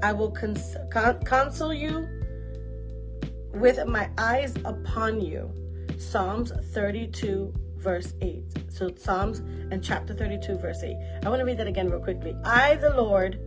I 0.04 0.14
will 0.14 0.32
cons- 0.32 0.78
con- 0.92 1.20
counsel 1.24 1.74
you 1.74 2.08
with 3.54 3.86
my 3.88 4.10
eyes 4.18 4.56
upon 4.66 5.22
you. 5.22 5.52
Psalms 5.98 6.52
32, 6.74 7.54
verse 7.76 8.14
8. 8.22 8.44
So, 8.70 8.90
Psalms 8.96 9.40
and 9.72 9.84
chapter 9.84 10.14
32, 10.14 10.56
verse 10.58 10.82
8. 10.82 10.96
I 11.24 11.30
want 11.30 11.40
to 11.40 11.46
read 11.46 11.58
that 11.58 11.68
again 11.68 11.90
real 11.90 12.00
quickly. 12.00 12.36
I, 12.44 12.76
the 12.76 12.90
Lord, 12.96 13.40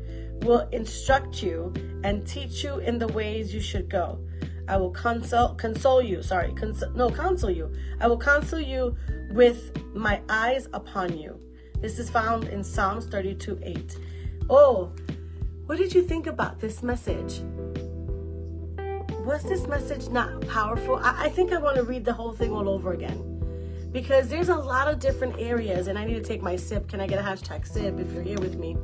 will 0.43 0.69
instruct 0.71 1.43
you 1.43 1.73
and 2.05 2.26
teach 2.26 2.62
you 2.62 2.79
in 2.79 2.99
the 2.99 3.09
ways 3.09 3.55
you 3.55 3.61
should 3.61 3.88
go. 3.88 4.21
I 4.69 4.76
will 4.76 4.91
console 4.91 5.55
console 5.55 6.03
you. 6.03 6.23
Sorry, 6.23 6.53
cons- 6.53 6.85
no, 6.95 7.11
counsel 7.11 7.50
you. 7.50 7.73
I 8.00 8.07
will 8.07 8.19
counsel 8.19 8.61
you 8.61 8.97
with 9.31 9.76
my 9.95 10.23
eyes 10.29 10.69
upon 10.73 11.19
you. 11.19 11.38
This 11.85 11.99
is 11.99 12.09
found 12.09 12.45
in 12.45 12.64
Psalms 12.64 13.05
32 13.09 13.61
8. 13.62 13.99
Oh, 14.49 14.91
what 15.67 15.76
did 15.76 15.93
you 15.93 16.03
think 16.03 16.26
about 16.26 16.59
this 16.59 16.83
message? 16.83 17.43
Was 19.26 19.43
this 19.43 19.67
message 19.67 20.09
not 20.09 20.49
powerful? 20.49 20.97
I, 20.97 21.25
I 21.25 21.29
think 21.29 21.53
I 21.53 21.59
want 21.59 21.76
to 21.76 21.83
read 21.83 22.07
the 22.07 22.12
whole 22.14 22.33
thing 22.33 22.53
all 22.53 22.71
over 22.71 22.95
again 22.95 23.91
because 23.93 24.31
there's 24.31 24.49
a 24.49 24.55
lot 24.55 24.88
of 24.88 24.99
different 24.99 25.38
areas, 25.38 25.88
and 25.88 25.99
I 25.99 26.07
need 26.07 26.14
to 26.14 26.23
take 26.23 26.41
my 26.41 26.57
sip. 26.57 26.88
Can 26.88 27.03
I 27.03 27.07
get 27.07 27.19
a 27.19 27.23
hashtag 27.23 27.67
sip 27.67 28.00
if 28.00 28.11
you're 28.14 28.23
here 28.23 28.38
with 28.38 28.57
me? 28.57 28.79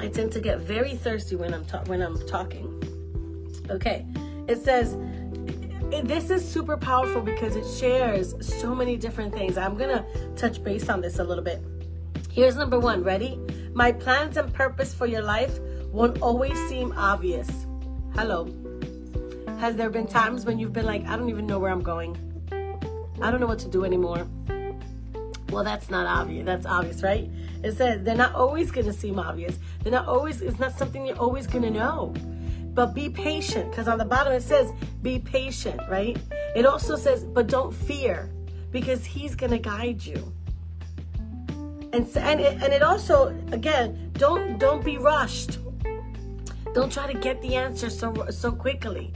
I 0.00 0.08
tend 0.08 0.32
to 0.32 0.40
get 0.40 0.60
very 0.60 0.94
thirsty 0.94 1.36
when 1.36 1.52
I'm 1.52 1.66
ta- 1.66 1.84
when 1.88 2.00
I'm 2.00 2.26
talking. 2.26 2.70
Okay, 3.68 4.06
it 4.48 4.64
says 4.64 4.96
this 5.90 6.30
is 6.30 6.46
super 6.46 6.76
powerful 6.76 7.22
because 7.22 7.56
it 7.56 7.66
shares 7.78 8.34
so 8.46 8.74
many 8.74 8.96
different 8.96 9.32
things. 9.32 9.56
I'm 9.56 9.76
gonna 9.76 10.04
touch 10.36 10.62
base 10.62 10.88
on 10.88 11.00
this 11.00 11.18
a 11.18 11.24
little 11.24 11.44
bit. 11.44 11.62
Here's 12.30 12.56
number 12.56 12.78
one. 12.78 13.02
Ready? 13.02 13.38
My 13.74 13.92
plans 13.92 14.36
and 14.36 14.52
purpose 14.52 14.94
for 14.94 15.06
your 15.06 15.22
life 15.22 15.58
won't 15.92 16.20
always 16.20 16.58
seem 16.68 16.92
obvious. 16.96 17.48
Hello. 18.14 18.48
Has 19.58 19.76
there 19.76 19.88
been 19.88 20.06
times 20.06 20.44
when 20.44 20.58
you've 20.58 20.72
been 20.72 20.84
like, 20.84 21.06
I 21.06 21.16
don't 21.16 21.28
even 21.28 21.46
know 21.46 21.58
where 21.58 21.70
I'm 21.70 21.82
going? 21.82 22.16
I 23.22 23.30
don't 23.30 23.40
know 23.40 23.46
what 23.46 23.60
to 23.60 23.68
do 23.68 23.84
anymore. 23.84 24.26
Well, 25.50 25.62
that's 25.62 25.88
not 25.88 26.06
obvious. 26.06 26.44
That's 26.44 26.66
obvious, 26.66 27.02
right? 27.02 27.30
It 27.62 27.76
says 27.76 28.02
they're 28.02 28.16
not 28.16 28.34
always 28.34 28.72
going 28.72 28.86
to 28.86 28.92
seem 28.92 29.18
obvious. 29.18 29.58
They're 29.82 29.92
not 29.92 30.08
always, 30.08 30.42
it's 30.42 30.58
not 30.58 30.76
something 30.76 31.06
you're 31.06 31.18
always 31.18 31.46
going 31.46 31.62
to 31.62 31.70
know. 31.70 32.12
But 32.74 32.94
be 32.94 33.08
patient, 33.08 33.70
because 33.70 33.88
on 33.88 33.98
the 33.98 34.04
bottom 34.04 34.32
it 34.32 34.42
says, 34.42 34.72
be 35.00 35.20
patient, 35.20 35.80
right? 35.88 36.18
It 36.56 36.66
also 36.66 36.96
says, 36.96 37.24
but 37.24 37.46
don't 37.46 37.72
fear, 37.72 38.30
because 38.70 39.04
He's 39.04 39.36
going 39.36 39.52
to 39.52 39.58
guide 39.58 40.04
you. 40.04 40.32
And, 41.92 42.08
and, 42.16 42.40
it, 42.40 42.60
and 42.60 42.72
it 42.72 42.82
also, 42.82 43.28
again, 43.52 44.10
don't 44.14 44.58
don't 44.58 44.84
be 44.84 44.98
rushed. 44.98 45.58
Don't 46.72 46.90
try 46.90 47.12
to 47.12 47.16
get 47.16 47.40
the 47.40 47.54
answer 47.54 47.88
so 47.88 48.12
so 48.30 48.50
quickly. 48.50 49.12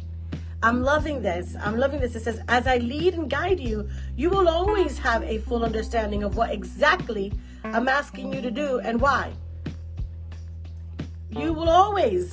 I'm 0.62 0.82
loving 0.82 1.22
this. 1.22 1.56
I'm 1.60 1.76
loving 1.76 2.00
this. 2.00 2.14
It 2.14 2.22
says, 2.22 2.40
As 2.48 2.68
I 2.68 2.78
lead 2.78 3.14
and 3.14 3.28
guide 3.28 3.58
you, 3.58 3.88
you 4.16 4.30
will 4.30 4.48
always 4.48 4.98
have 4.98 5.24
a 5.24 5.38
full 5.38 5.64
understanding 5.64 6.22
of 6.22 6.36
what 6.36 6.50
exactly 6.50 7.32
I'm 7.64 7.88
asking 7.88 8.32
you 8.32 8.40
to 8.42 8.50
do 8.50 8.78
and 8.80 9.00
why. 9.00 9.32
You 11.30 11.52
will 11.52 11.68
always, 11.68 12.32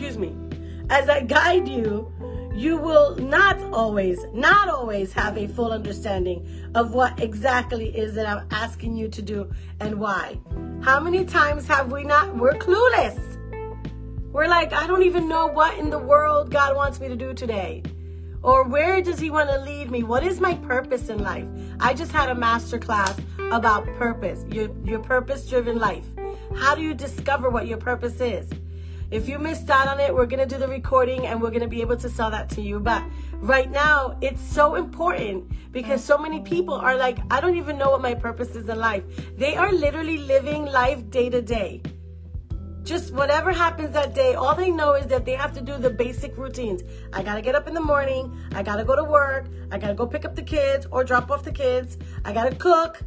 excuse 0.00 0.16
me, 0.16 0.34
as 0.88 1.10
I 1.10 1.20
guide 1.20 1.68
you, 1.68 2.10
you 2.54 2.78
will 2.78 3.16
not 3.16 3.60
always, 3.70 4.24
not 4.32 4.70
always 4.70 5.12
have 5.12 5.36
a 5.36 5.46
full 5.46 5.72
understanding 5.72 6.70
of 6.74 6.94
what 6.94 7.20
exactly 7.20 7.94
is 7.94 8.14
that 8.14 8.26
I'm 8.26 8.46
asking 8.50 8.96
you 8.96 9.08
to 9.08 9.20
do 9.20 9.52
and 9.78 10.00
why. 10.00 10.40
How 10.80 11.00
many 11.00 11.26
times 11.26 11.66
have 11.66 11.92
we 11.92 12.04
not? 12.04 12.34
We're 12.34 12.54
clueless. 12.54 13.20
We're 14.32 14.48
like, 14.48 14.72
I 14.72 14.86
don't 14.86 15.02
even 15.02 15.28
know 15.28 15.48
what 15.48 15.78
in 15.78 15.90
the 15.90 15.98
world 15.98 16.50
God 16.50 16.74
wants 16.74 16.98
me 16.98 17.08
to 17.08 17.16
do 17.16 17.34
today. 17.34 17.82
Or 18.42 18.64
where 18.66 19.02
does 19.02 19.18
He 19.18 19.28
want 19.28 19.50
to 19.50 19.60
lead 19.60 19.90
me? 19.90 20.02
What 20.02 20.24
is 20.24 20.40
my 20.40 20.54
purpose 20.54 21.10
in 21.10 21.18
life? 21.22 21.46
I 21.78 21.92
just 21.92 22.10
had 22.10 22.30
a 22.30 22.34
master 22.34 22.78
class 22.78 23.20
about 23.52 23.84
purpose, 23.98 24.46
your, 24.50 24.70
your 24.82 25.00
purpose 25.00 25.46
driven 25.46 25.78
life. 25.78 26.06
How 26.56 26.74
do 26.74 26.80
you 26.80 26.94
discover 26.94 27.50
what 27.50 27.66
your 27.66 27.76
purpose 27.76 28.18
is? 28.22 28.48
If 29.10 29.28
you 29.28 29.38
missed 29.38 29.68
out 29.68 29.88
on 29.88 29.98
it, 29.98 30.14
we're 30.14 30.26
going 30.26 30.46
to 30.46 30.52
do 30.54 30.58
the 30.58 30.68
recording 30.68 31.26
and 31.26 31.42
we're 31.42 31.50
going 31.50 31.62
to 31.62 31.68
be 31.68 31.80
able 31.80 31.96
to 31.96 32.08
sell 32.08 32.30
that 32.30 32.48
to 32.50 32.60
you. 32.60 32.78
But 32.78 33.02
right 33.34 33.70
now, 33.70 34.16
it's 34.20 34.40
so 34.40 34.76
important 34.76 35.50
because 35.72 36.02
so 36.02 36.16
many 36.16 36.40
people 36.40 36.74
are 36.74 36.96
like, 36.96 37.18
I 37.30 37.40
don't 37.40 37.56
even 37.56 37.76
know 37.76 37.90
what 37.90 38.02
my 38.02 38.14
purpose 38.14 38.54
is 38.54 38.68
in 38.68 38.78
life. 38.78 39.02
They 39.36 39.56
are 39.56 39.72
literally 39.72 40.18
living 40.18 40.64
life 40.64 41.10
day 41.10 41.28
to 41.28 41.42
day 41.42 41.82
just 42.90 43.12
whatever 43.12 43.52
happens 43.52 43.92
that 43.92 44.14
day, 44.14 44.34
all 44.34 44.54
they 44.54 44.70
know 44.70 44.94
is 44.94 45.06
that 45.06 45.24
they 45.24 45.34
have 45.34 45.52
to 45.52 45.60
do 45.60 45.78
the 45.78 45.90
basic 45.90 46.36
routines. 46.36 46.82
I 47.12 47.22
gotta 47.22 47.42
get 47.42 47.54
up 47.54 47.68
in 47.68 47.74
the 47.74 47.80
morning. 47.80 48.36
I 48.52 48.62
gotta 48.62 48.84
go 48.84 48.96
to 48.96 49.04
work. 49.04 49.46
I 49.70 49.78
gotta 49.78 49.94
go 49.94 50.06
pick 50.06 50.24
up 50.24 50.34
the 50.34 50.42
kids 50.42 50.86
or 50.90 51.04
drop 51.04 51.30
off 51.30 51.44
the 51.44 51.52
kids. 51.52 51.98
I 52.24 52.32
gotta 52.32 52.54
cook, 52.56 53.00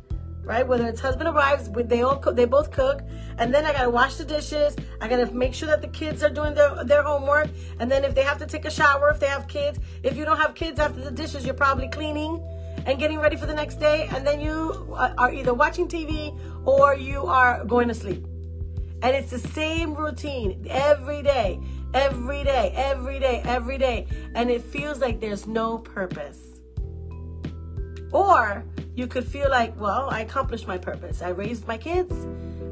right? 0.44 0.68
Whether 0.68 0.88
it's 0.88 1.00
husband 1.00 1.30
or 1.30 1.34
wives, 1.34 1.70
they 1.72 2.02
all 2.02 2.18
cook, 2.18 2.36
they 2.36 2.46
both 2.46 2.72
cook. 2.72 3.02
And 3.38 3.54
then 3.54 3.66
I 3.66 3.74
gotta 3.74 3.90
wash 3.90 4.16
the 4.16 4.26
dishes. 4.26 4.76
I 5.02 5.08
gotta 5.08 5.32
make 5.32 5.54
sure 5.54 5.68
that 5.68 5.82
the 5.82 5.88
kids 5.88 6.24
are 6.24 6.30
doing 6.30 6.54
their 6.54 6.84
their 6.84 7.04
homework. 7.04 7.50
And 7.80 7.90
then 7.92 8.04
if 8.04 8.14
they 8.14 8.24
have 8.24 8.38
to 8.40 8.46
take 8.46 8.66
a 8.66 8.72
shower, 8.72 9.10
if 9.10 9.20
they 9.20 9.28
have 9.28 9.48
kids, 9.48 9.80
if 10.04 10.18
you 10.18 10.26
don't 10.26 10.38
have 10.38 10.54
kids 10.56 10.80
after 10.80 11.02
the 11.02 11.12
dishes, 11.12 11.46
you're 11.46 11.54
probably 11.54 11.88
cleaning 11.88 12.42
and 12.86 13.00
getting 13.00 13.20
ready 13.20 13.36
for 13.36 13.46
the 13.46 13.54
next 13.54 13.80
day. 13.80 14.10
And 14.12 14.26
then 14.28 14.40
you 14.40 14.94
are 14.96 15.34
either 15.34 15.54
watching 15.54 15.88
TV 15.88 16.38
or 16.66 16.96
you 16.96 17.26
are 17.26 17.64
going 17.66 17.88
to 17.88 17.94
sleep. 17.94 18.26
And 19.02 19.16
it's 19.16 19.32
the 19.32 19.40
same 19.40 19.94
routine 19.96 20.66
every 20.70 21.22
day, 21.22 21.60
every 21.94 22.44
day, 22.44 22.72
every 22.76 23.20
day, 23.20 23.42
every 23.44 23.78
day. 23.78 24.08
And 24.34 24.50
it 24.50 24.62
feels 24.62 25.00
like 25.00 25.20
there's 25.20 25.46
no 25.46 25.78
purpose. 25.78 26.40
Or 28.12 28.64
you 28.96 29.08
could 29.08 29.26
feel 29.26 29.50
like, 29.50 29.80
well, 29.80 30.10
I 30.10 30.22
accomplished 30.22 30.68
my 30.68 30.78
purpose. 30.78 31.22
I 31.22 31.30
raised 31.30 31.68
my 31.68 31.78
kids 31.78 32.12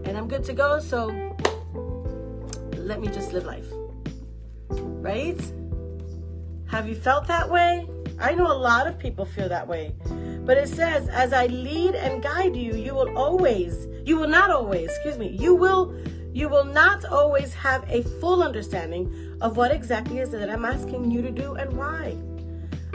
and 0.05 0.17
I'm 0.17 0.27
good 0.27 0.43
to 0.45 0.53
go. 0.53 0.79
So 0.79 1.07
let 2.75 3.01
me 3.01 3.07
just 3.07 3.33
live 3.33 3.45
life. 3.45 3.67
Right? 4.69 5.39
Have 6.67 6.87
you 6.87 6.95
felt 6.95 7.27
that 7.27 7.49
way? 7.49 7.87
I 8.19 8.33
know 8.33 8.51
a 8.51 8.53
lot 8.53 8.87
of 8.87 8.99
people 8.99 9.25
feel 9.25 9.49
that 9.49 9.67
way. 9.67 9.95
But 10.45 10.57
it 10.57 10.69
says, 10.69 11.09
as 11.09 11.33
I 11.33 11.47
lead 11.47 11.95
and 11.95 12.21
guide 12.21 12.55
you, 12.55 12.75
you 12.75 12.93
will 12.93 13.17
always, 13.17 13.87
you 14.05 14.17
will 14.17 14.27
not 14.27 14.49
always, 14.51 14.89
excuse 14.89 15.17
me, 15.17 15.29
you 15.29 15.55
will 15.55 15.95
you 16.33 16.47
will 16.47 16.63
not 16.63 17.03
always 17.03 17.53
have 17.53 17.83
a 17.89 18.03
full 18.03 18.41
understanding 18.41 19.37
of 19.41 19.57
what 19.57 19.69
exactly 19.69 20.19
is 20.19 20.33
it 20.33 20.39
that 20.39 20.49
I'm 20.49 20.63
asking 20.63 21.11
you 21.11 21.21
to 21.21 21.29
do 21.29 21.55
and 21.55 21.73
why. 21.73 22.15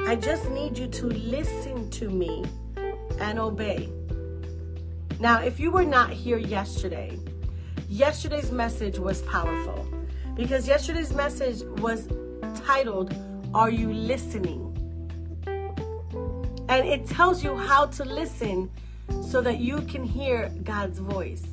I 0.06 0.16
just 0.16 0.49
need 0.50 0.78
you 0.78 0.87
to 0.87 1.06
listen 1.06 1.90
to 1.90 2.09
me 2.09 2.45
and 3.20 3.38
obey. 3.38 3.88
Now, 5.18 5.42
if 5.42 5.58
you 5.58 5.70
were 5.70 5.85
not 5.85 6.11
here 6.11 6.38
yesterday, 6.38 7.18
yesterday's 7.88 8.50
message 8.50 8.99
was 8.99 9.23
powerful 9.23 9.87
because 10.35 10.68
yesterday's 10.68 11.12
message 11.12 11.62
was 11.80 12.08
titled, 12.64 13.14
Are 13.54 13.70
You 13.70 13.92
Listening? 13.92 14.62
And 16.68 16.87
it 16.87 17.06
tells 17.06 17.42
you 17.42 17.56
how 17.56 17.87
to 17.87 18.04
listen 18.04 18.70
so 19.23 19.40
that 19.40 19.58
you 19.58 19.80
can 19.82 20.04
hear 20.04 20.50
God's 20.64 20.99
voice 20.99 21.46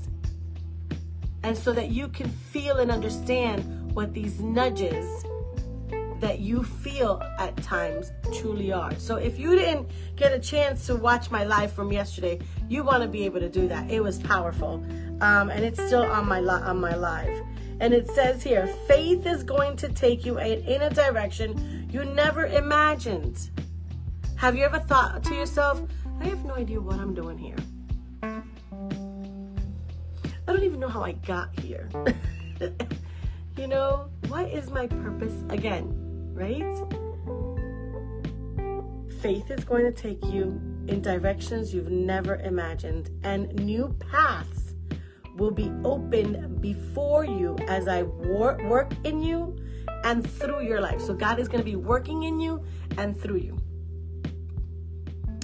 and 1.44 1.58
so 1.58 1.72
that 1.74 1.90
you 1.90 2.08
can 2.08 2.30
feel 2.30 2.78
and 2.78 2.90
understand 2.90 3.94
what 3.94 4.14
these 4.14 4.40
nudges 4.40 5.24
that 6.24 6.40
you 6.40 6.64
feel 6.64 7.22
at 7.38 7.56
times 7.58 8.14
truly 8.40 8.72
are. 8.72 8.96
So 8.96 9.18
if 9.18 9.38
you 9.38 9.58
didn't 9.58 9.90
get 10.16 10.32
a 10.32 10.40
chance 10.40 10.86
to 10.88 10.96
watch 10.96 11.30
my 11.30 11.44
live 11.44 11.74
from 11.74 11.92
yesterday, 11.92 12.40
you 12.70 12.82
want 12.82 13.04
to 13.04 13.10
be 13.10 13.26
able 13.26 13.42
to 13.42 13.50
do 13.50 13.68
that. 13.68 13.92
It 13.92 14.02
was 14.02 14.20
powerful, 14.20 14.76
um, 15.20 15.50
and 15.50 15.66
it's 15.66 15.86
still 15.86 16.04
on 16.04 16.26
my 16.26 16.40
li- 16.40 16.64
on 16.64 16.80
my 16.80 16.96
live. 16.96 17.44
And 17.82 17.94
it 17.94 18.10
says 18.12 18.42
here, 18.42 18.68
faith 18.88 19.26
is 19.26 19.44
going 19.44 19.76
to 19.76 19.90
take 19.90 20.26
you 20.26 20.40
in 20.40 20.82
a 20.82 20.90
direction 20.90 21.90
you 21.92 22.06
never 22.06 22.46
imagined. 22.46 23.50
Have 24.38 24.56
you 24.56 24.64
ever 24.64 24.80
thought 24.80 25.26
to 25.26 25.36
yourself, 25.36 25.82
I 26.22 26.28
have 26.28 26.46
no 26.46 26.56
idea 26.56 26.80
what 26.80 27.00
I'm 27.00 27.14
doing 27.14 27.38
here? 27.38 27.58
I 28.24 28.42
don't 30.48 30.64
even 30.64 30.80
know 30.80 30.88
how 30.88 31.02
I 31.02 31.12
got 31.12 31.60
here. 31.60 31.90
you 33.58 33.68
know, 33.68 34.10
what 34.30 34.48
is 34.48 34.70
my 34.72 34.88
purpose 34.88 35.44
again, 35.50 36.03
right? 36.34 36.64
Faith 39.22 39.50
is 39.52 39.64
going 39.64 39.86
to 39.86 39.92
take 39.92 40.24
you 40.26 40.62
in 40.88 41.02
directions 41.02 41.74
you've 41.74 41.90
never 41.90 42.36
imagined, 42.38 43.10
and 43.24 43.54
new 43.56 43.96
paths 44.12 44.76
will 45.38 45.52
be 45.52 45.72
opened 45.84 46.62
before 46.62 47.24
you 47.24 47.56
as 47.68 47.88
I 47.88 48.04
wor- 48.04 48.62
work 48.68 48.92
in 49.04 49.22
you 49.22 49.56
and 50.04 50.30
through 50.30 50.64
your 50.64 50.82
life. 50.82 51.02
So, 51.02 51.14
God 51.14 51.40
is 51.40 51.48
going 51.48 51.62
to 51.62 51.66
be 51.66 51.76
working 51.78 52.24
in 52.24 52.40
you 52.40 52.64
and 52.98 53.20
through 53.20 53.38
you. 53.38 53.58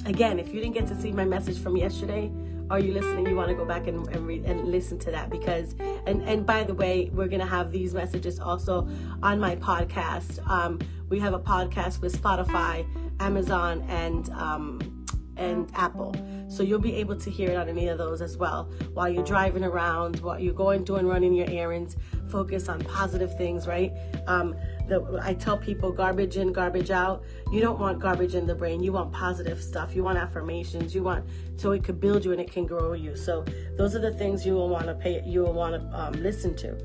Again, 0.05 0.39
if 0.39 0.53
you 0.53 0.59
didn't 0.59 0.73
get 0.73 0.87
to 0.87 0.99
see 0.99 1.11
my 1.11 1.25
message 1.25 1.59
from 1.59 1.77
yesterday, 1.77 2.31
are 2.69 2.79
you 2.79 2.93
listening? 2.93 3.25
You 3.27 3.35
want 3.35 3.49
to 3.49 3.55
go 3.55 3.65
back 3.65 3.87
and 3.87 4.07
and, 4.09 4.29
and 4.45 4.67
listen 4.67 4.99
to 4.99 5.11
that 5.11 5.29
because 5.29 5.75
and 6.05 6.21
and 6.23 6.45
by 6.45 6.63
the 6.63 6.73
way, 6.73 7.09
we're 7.13 7.27
gonna 7.27 7.45
have 7.45 7.71
these 7.71 7.93
messages 7.93 8.39
also 8.39 8.87
on 9.23 9.39
my 9.39 9.55
podcast. 9.55 10.45
Um, 10.47 10.79
we 11.09 11.19
have 11.19 11.33
a 11.33 11.39
podcast 11.39 12.01
with 12.01 12.19
Spotify, 12.21 12.85
Amazon, 13.19 13.83
and 13.89 14.29
um, 14.31 15.05
and 15.37 15.71
Apple. 15.75 16.13
So 16.47 16.63
you'll 16.63 16.79
be 16.79 16.95
able 16.95 17.15
to 17.15 17.29
hear 17.29 17.49
it 17.49 17.55
on 17.55 17.69
any 17.69 17.87
of 17.87 17.97
those 17.97 18.21
as 18.21 18.37
well 18.37 18.71
while 18.93 19.07
you're 19.09 19.23
driving 19.23 19.63
around, 19.63 20.19
while 20.19 20.39
you're 20.39 20.53
going 20.53 20.83
doing 20.83 21.07
running 21.07 21.33
your 21.33 21.49
errands. 21.49 21.95
Focus 22.29 22.69
on 22.69 22.81
positive 22.81 23.35
things, 23.37 23.67
right? 23.67 23.93
Um, 24.27 24.55
the, 24.89 25.19
I 25.21 25.33
tell 25.33 25.57
people 25.57 25.91
garbage 25.91 26.37
in, 26.37 26.51
garbage 26.51 26.91
out. 26.91 27.23
You 27.51 27.61
don't 27.61 27.79
want 27.79 27.99
garbage 27.99 28.35
in 28.35 28.45
the 28.45 28.55
brain. 28.55 28.83
You 28.83 28.91
want 28.91 29.11
positive 29.11 29.61
stuff. 29.61 29.95
You 29.95 30.03
want 30.03 30.17
affirmations. 30.17 30.93
You 30.93 31.03
want 31.03 31.25
so 31.55 31.71
it 31.71 31.83
could 31.83 31.99
build 31.99 32.25
you 32.25 32.31
and 32.31 32.41
it 32.41 32.51
can 32.51 32.65
grow 32.65 32.93
you. 32.93 33.15
So 33.15 33.45
those 33.77 33.95
are 33.95 33.99
the 33.99 34.13
things 34.13 34.45
you 34.45 34.53
will 34.53 34.69
want 34.69 34.87
to 34.87 34.95
pay. 34.95 35.21
You 35.25 35.43
will 35.43 35.53
want 35.53 35.75
to 35.75 35.99
um, 35.99 36.13
listen 36.13 36.55
to. 36.57 36.77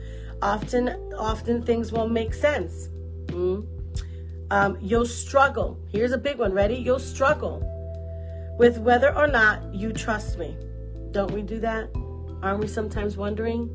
Often, 0.42 0.88
often 1.16 1.62
things 1.62 1.90
won't 1.90 2.12
make 2.12 2.34
sense. 2.34 2.88
Mm? 3.26 3.66
Um, 4.50 4.78
you'll 4.80 5.06
struggle. 5.06 5.78
Here's 5.90 6.12
a 6.12 6.18
big 6.18 6.38
one. 6.38 6.52
Ready? 6.52 6.76
You'll 6.76 6.98
struggle 6.98 7.62
with 8.58 8.78
whether 8.78 9.16
or 9.16 9.26
not 9.26 9.74
you 9.74 9.92
trust 9.92 10.38
me. 10.38 10.56
Don't 11.10 11.30
we 11.30 11.42
do 11.42 11.60
that? 11.60 11.90
Aren't 12.42 12.60
we 12.60 12.68
sometimes 12.68 13.16
wondering? 13.16 13.70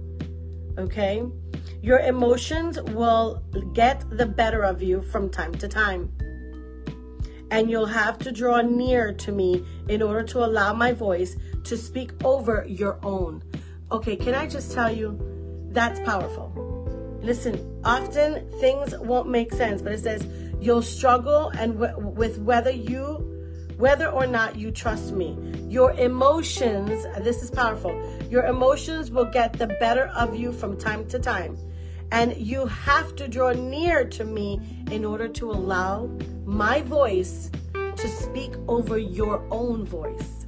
Okay. 0.77 1.23
Your 1.81 1.99
emotions 1.99 2.81
will 2.81 3.43
get 3.73 4.03
the 4.09 4.25
better 4.25 4.63
of 4.63 4.81
you 4.81 5.01
from 5.01 5.29
time 5.29 5.55
to 5.55 5.67
time. 5.67 6.11
And 7.51 7.69
you'll 7.69 7.87
have 7.87 8.19
to 8.19 8.31
draw 8.31 8.61
near 8.61 9.11
to 9.13 9.31
me 9.31 9.65
in 9.87 10.01
order 10.01 10.23
to 10.23 10.45
allow 10.45 10.73
my 10.73 10.91
voice 10.91 11.35
to 11.63 11.77
speak 11.77 12.11
over 12.23 12.65
your 12.67 12.99
own. 13.03 13.43
Okay, 13.91 14.15
can 14.15 14.35
I 14.35 14.45
just 14.45 14.71
tell 14.71 14.91
you 14.91 15.17
that's 15.71 15.99
powerful? 16.01 16.51
Listen, 17.21 17.81
often 17.83 18.49
things 18.59 18.97
won't 18.97 19.29
make 19.29 19.51
sense, 19.51 19.81
but 19.81 19.91
it 19.91 19.99
says 19.99 20.25
you'll 20.61 20.81
struggle 20.81 21.49
and 21.49 21.79
w- 21.79 22.07
with 22.07 22.37
whether 22.39 22.71
you 22.71 23.25
whether 23.77 24.09
or 24.09 24.27
not 24.27 24.57
you 24.57 24.71
trust 24.71 25.13
me. 25.13 25.37
Your 25.69 25.91
emotions, 25.91 27.05
this 27.19 27.43
is 27.43 27.51
powerful. 27.51 27.93
Your 28.27 28.47
emotions 28.47 29.11
will 29.11 29.25
get 29.25 29.53
the 29.53 29.67
better 29.67 30.07
of 30.15 30.35
you 30.35 30.51
from 30.51 30.75
time 30.75 31.07
to 31.09 31.19
time. 31.19 31.59
And 32.11 32.35
you 32.35 32.65
have 32.65 33.15
to 33.17 33.27
draw 33.27 33.51
near 33.51 34.03
to 34.05 34.23
me 34.23 34.59
in 34.89 35.05
order 35.05 35.27
to 35.27 35.51
allow 35.51 36.09
my 36.43 36.81
voice 36.81 37.51
to 37.73 38.07
speak 38.07 38.55
over 38.67 38.97
your 38.97 39.45
own 39.51 39.85
voice. 39.85 40.47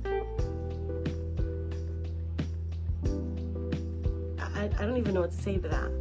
I, 4.40 4.72
I 4.80 4.86
don't 4.86 4.98
even 4.98 5.14
know 5.14 5.22
what 5.22 5.34
to 5.34 5.38
say 5.38 5.60
to 5.60 5.70
that. 5.70 5.92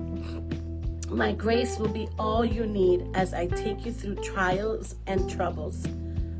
My 1.10 1.32
grace 1.32 1.76
will 1.76 1.88
be 1.88 2.08
all 2.20 2.44
you 2.44 2.66
need 2.66 3.04
as 3.14 3.34
I 3.34 3.48
take 3.48 3.84
you 3.84 3.92
through 3.92 4.14
trials 4.16 4.94
and 5.08 5.28
troubles. 5.28 5.84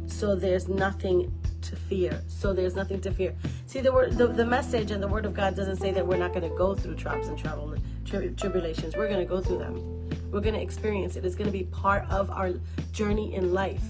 So 0.06 0.36
there's 0.36 0.68
nothing 0.68 1.32
to 1.62 1.74
fear. 1.74 2.22
So 2.28 2.52
there's 2.52 2.76
nothing 2.76 3.00
to 3.00 3.10
fear. 3.10 3.34
See, 3.66 3.80
the 3.80 3.92
word, 3.92 4.16
the, 4.16 4.28
the 4.28 4.46
message 4.46 4.92
and 4.92 5.02
the 5.02 5.08
word 5.08 5.26
of 5.26 5.34
God 5.34 5.56
doesn't 5.56 5.76
say 5.76 5.90
that 5.90 6.06
we're 6.06 6.18
not 6.18 6.32
going 6.32 6.48
to 6.48 6.56
go 6.56 6.76
through 6.76 6.94
trials 6.94 7.26
and 7.26 7.36
trouble, 7.36 7.74
tri- 8.04 8.28
tribulations. 8.28 8.96
We're 8.96 9.08
going 9.08 9.20
to 9.20 9.26
go 9.26 9.40
through 9.40 9.58
them. 9.58 10.08
We're 10.30 10.40
going 10.40 10.54
to 10.54 10.62
experience 10.62 11.16
it. 11.16 11.24
It's 11.24 11.34
going 11.34 11.50
to 11.50 11.56
be 11.56 11.64
part 11.64 12.08
of 12.08 12.30
our 12.30 12.52
journey 12.92 13.34
in 13.34 13.52
life. 13.52 13.82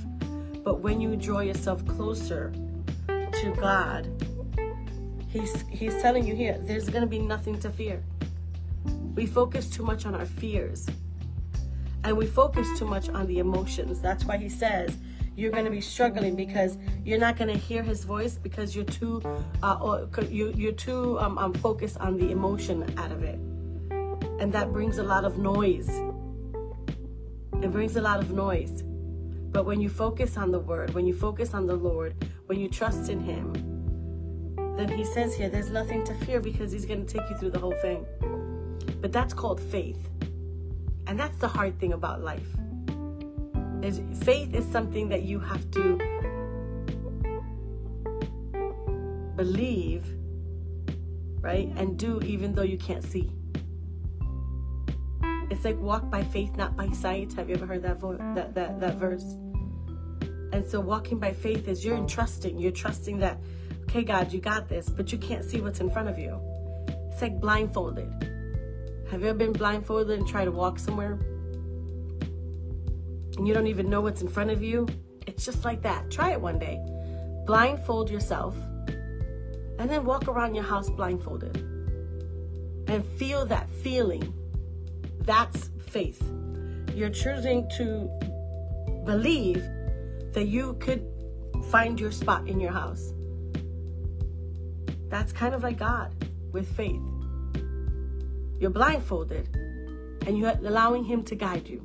But 0.64 0.80
when 0.80 0.98
you 0.98 1.14
draw 1.14 1.40
yourself 1.40 1.86
closer 1.86 2.52
to 3.06 3.54
God, 3.60 4.08
He's 5.28 5.62
He's 5.68 6.00
telling 6.00 6.26
you 6.26 6.34
here, 6.34 6.58
there's 6.62 6.88
going 6.88 7.02
to 7.02 7.06
be 7.06 7.18
nothing 7.18 7.58
to 7.60 7.70
fear. 7.70 8.02
We 9.14 9.26
focus 9.26 9.68
too 9.68 9.82
much 9.82 10.06
on 10.06 10.14
our 10.14 10.26
fears. 10.26 10.86
And 12.04 12.16
we 12.16 12.26
focus 12.26 12.66
too 12.78 12.86
much 12.86 13.08
on 13.08 13.26
the 13.26 13.38
emotions. 13.38 14.00
That's 14.00 14.24
why 14.24 14.38
he 14.38 14.48
says 14.48 14.96
you're 15.36 15.50
going 15.50 15.64
to 15.64 15.70
be 15.70 15.80
struggling 15.80 16.34
because 16.34 16.76
you're 17.04 17.18
not 17.18 17.36
going 17.36 17.50
to 17.50 17.58
hear 17.58 17.82
his 17.82 18.04
voice 18.04 18.34
because 18.34 18.74
you're 18.74 18.84
too 18.84 19.22
uh, 19.62 20.06
you, 20.28 20.52
you're 20.56 20.72
too 20.72 21.18
um, 21.18 21.38
um, 21.38 21.52
focused 21.54 21.96
on 21.98 22.16
the 22.18 22.30
emotion 22.30 22.82
out 22.98 23.10
of 23.10 23.22
it 23.22 23.38
and 24.40 24.52
that 24.52 24.72
brings 24.72 24.98
a 24.98 25.02
lot 25.02 25.24
of 25.24 25.38
noise 25.38 25.88
it 27.62 27.70
brings 27.70 27.96
a 27.96 28.00
lot 28.00 28.20
of 28.20 28.32
noise 28.32 28.82
but 29.52 29.64
when 29.64 29.80
you 29.80 29.88
focus 29.88 30.36
on 30.36 30.50
the 30.50 30.60
word 30.60 30.92
when 30.94 31.06
you 31.06 31.14
focus 31.14 31.54
on 31.54 31.66
the 31.66 31.74
lord 31.74 32.14
when 32.46 32.58
you 32.58 32.68
trust 32.68 33.08
in 33.08 33.20
him 33.20 33.52
then 34.76 34.88
he 34.88 35.04
says 35.04 35.34
here 35.34 35.48
there's 35.48 35.70
nothing 35.70 36.04
to 36.04 36.14
fear 36.26 36.40
because 36.40 36.72
he's 36.72 36.84
going 36.84 37.04
to 37.04 37.18
take 37.18 37.28
you 37.30 37.36
through 37.36 37.50
the 37.50 37.58
whole 37.58 37.76
thing 37.80 38.04
but 39.00 39.12
that's 39.12 39.34
called 39.34 39.60
faith 39.60 40.08
and 41.06 41.18
that's 41.18 41.38
the 41.38 41.48
hard 41.48 41.78
thing 41.80 41.92
about 41.92 42.22
life 42.22 42.46
is 43.82 44.00
faith 44.24 44.54
is 44.54 44.64
something 44.66 45.08
that 45.08 45.22
you 45.22 45.40
have 45.40 45.70
to 45.70 45.98
believe, 49.36 50.04
right? 51.40 51.72
And 51.76 51.98
do 51.98 52.20
even 52.24 52.54
though 52.54 52.62
you 52.62 52.78
can't 52.78 53.02
see. 53.02 53.30
It's 55.50 55.64
like 55.64 55.78
walk 55.80 56.10
by 56.10 56.22
faith, 56.22 56.56
not 56.56 56.76
by 56.76 56.90
sight. 56.90 57.32
Have 57.32 57.48
you 57.48 57.56
ever 57.56 57.66
heard 57.66 57.82
that 57.82 57.98
vo- 58.00 58.18
that, 58.34 58.54
that 58.54 58.80
that 58.80 58.94
verse? 58.96 59.24
And 60.52 60.64
so 60.64 60.80
walking 60.80 61.18
by 61.18 61.32
faith 61.32 61.68
is 61.68 61.84
you're 61.84 61.96
entrusting. 61.96 62.58
You're 62.58 62.72
trusting 62.72 63.18
that, 63.18 63.38
okay, 63.82 64.02
God, 64.02 64.32
you 64.32 64.40
got 64.40 64.68
this, 64.68 64.88
but 64.88 65.12
you 65.12 65.18
can't 65.18 65.44
see 65.44 65.60
what's 65.60 65.80
in 65.80 65.90
front 65.90 66.08
of 66.08 66.18
you. 66.18 66.38
It's 67.10 67.22
like 67.22 67.40
blindfolded. 67.40 68.29
Have 69.10 69.22
you 69.22 69.28
ever 69.28 69.38
been 69.38 69.52
blindfolded 69.52 70.18
and 70.18 70.28
try 70.28 70.44
to 70.44 70.50
walk 70.50 70.78
somewhere? 70.78 71.18
and 73.40 73.48
you 73.48 73.54
don't 73.54 73.68
even 73.68 73.88
know 73.88 74.02
what's 74.02 74.20
in 74.20 74.28
front 74.28 74.50
of 74.50 74.62
you, 74.62 74.86
it's 75.26 75.46
just 75.46 75.64
like 75.64 75.80
that. 75.80 76.10
Try 76.10 76.32
it 76.32 76.40
one 76.42 76.58
day. 76.58 76.78
Blindfold 77.46 78.10
yourself 78.10 78.54
and 79.78 79.88
then 79.88 80.04
walk 80.04 80.28
around 80.28 80.54
your 80.54 80.64
house 80.64 80.90
blindfolded 80.90 81.56
and 82.86 83.02
feel 83.16 83.46
that 83.46 83.70
feeling. 83.82 84.34
That's 85.22 85.70
faith. 85.88 86.22
You're 86.94 87.08
choosing 87.08 87.66
to 87.78 88.10
believe 89.06 89.64
that 90.34 90.46
you 90.46 90.74
could 90.74 91.02
find 91.70 91.98
your 91.98 92.12
spot 92.12 92.46
in 92.46 92.60
your 92.60 92.72
house. 92.72 93.14
That's 95.08 95.32
kind 95.32 95.54
of 95.54 95.62
like 95.62 95.78
God 95.78 96.14
with 96.52 96.68
faith. 96.76 97.00
You're 98.60 98.70
blindfolded 98.70 99.48
and 100.26 100.38
you're 100.38 100.50
allowing 100.50 101.02
Him 101.02 101.24
to 101.24 101.34
guide 101.34 101.66
you. 101.66 101.84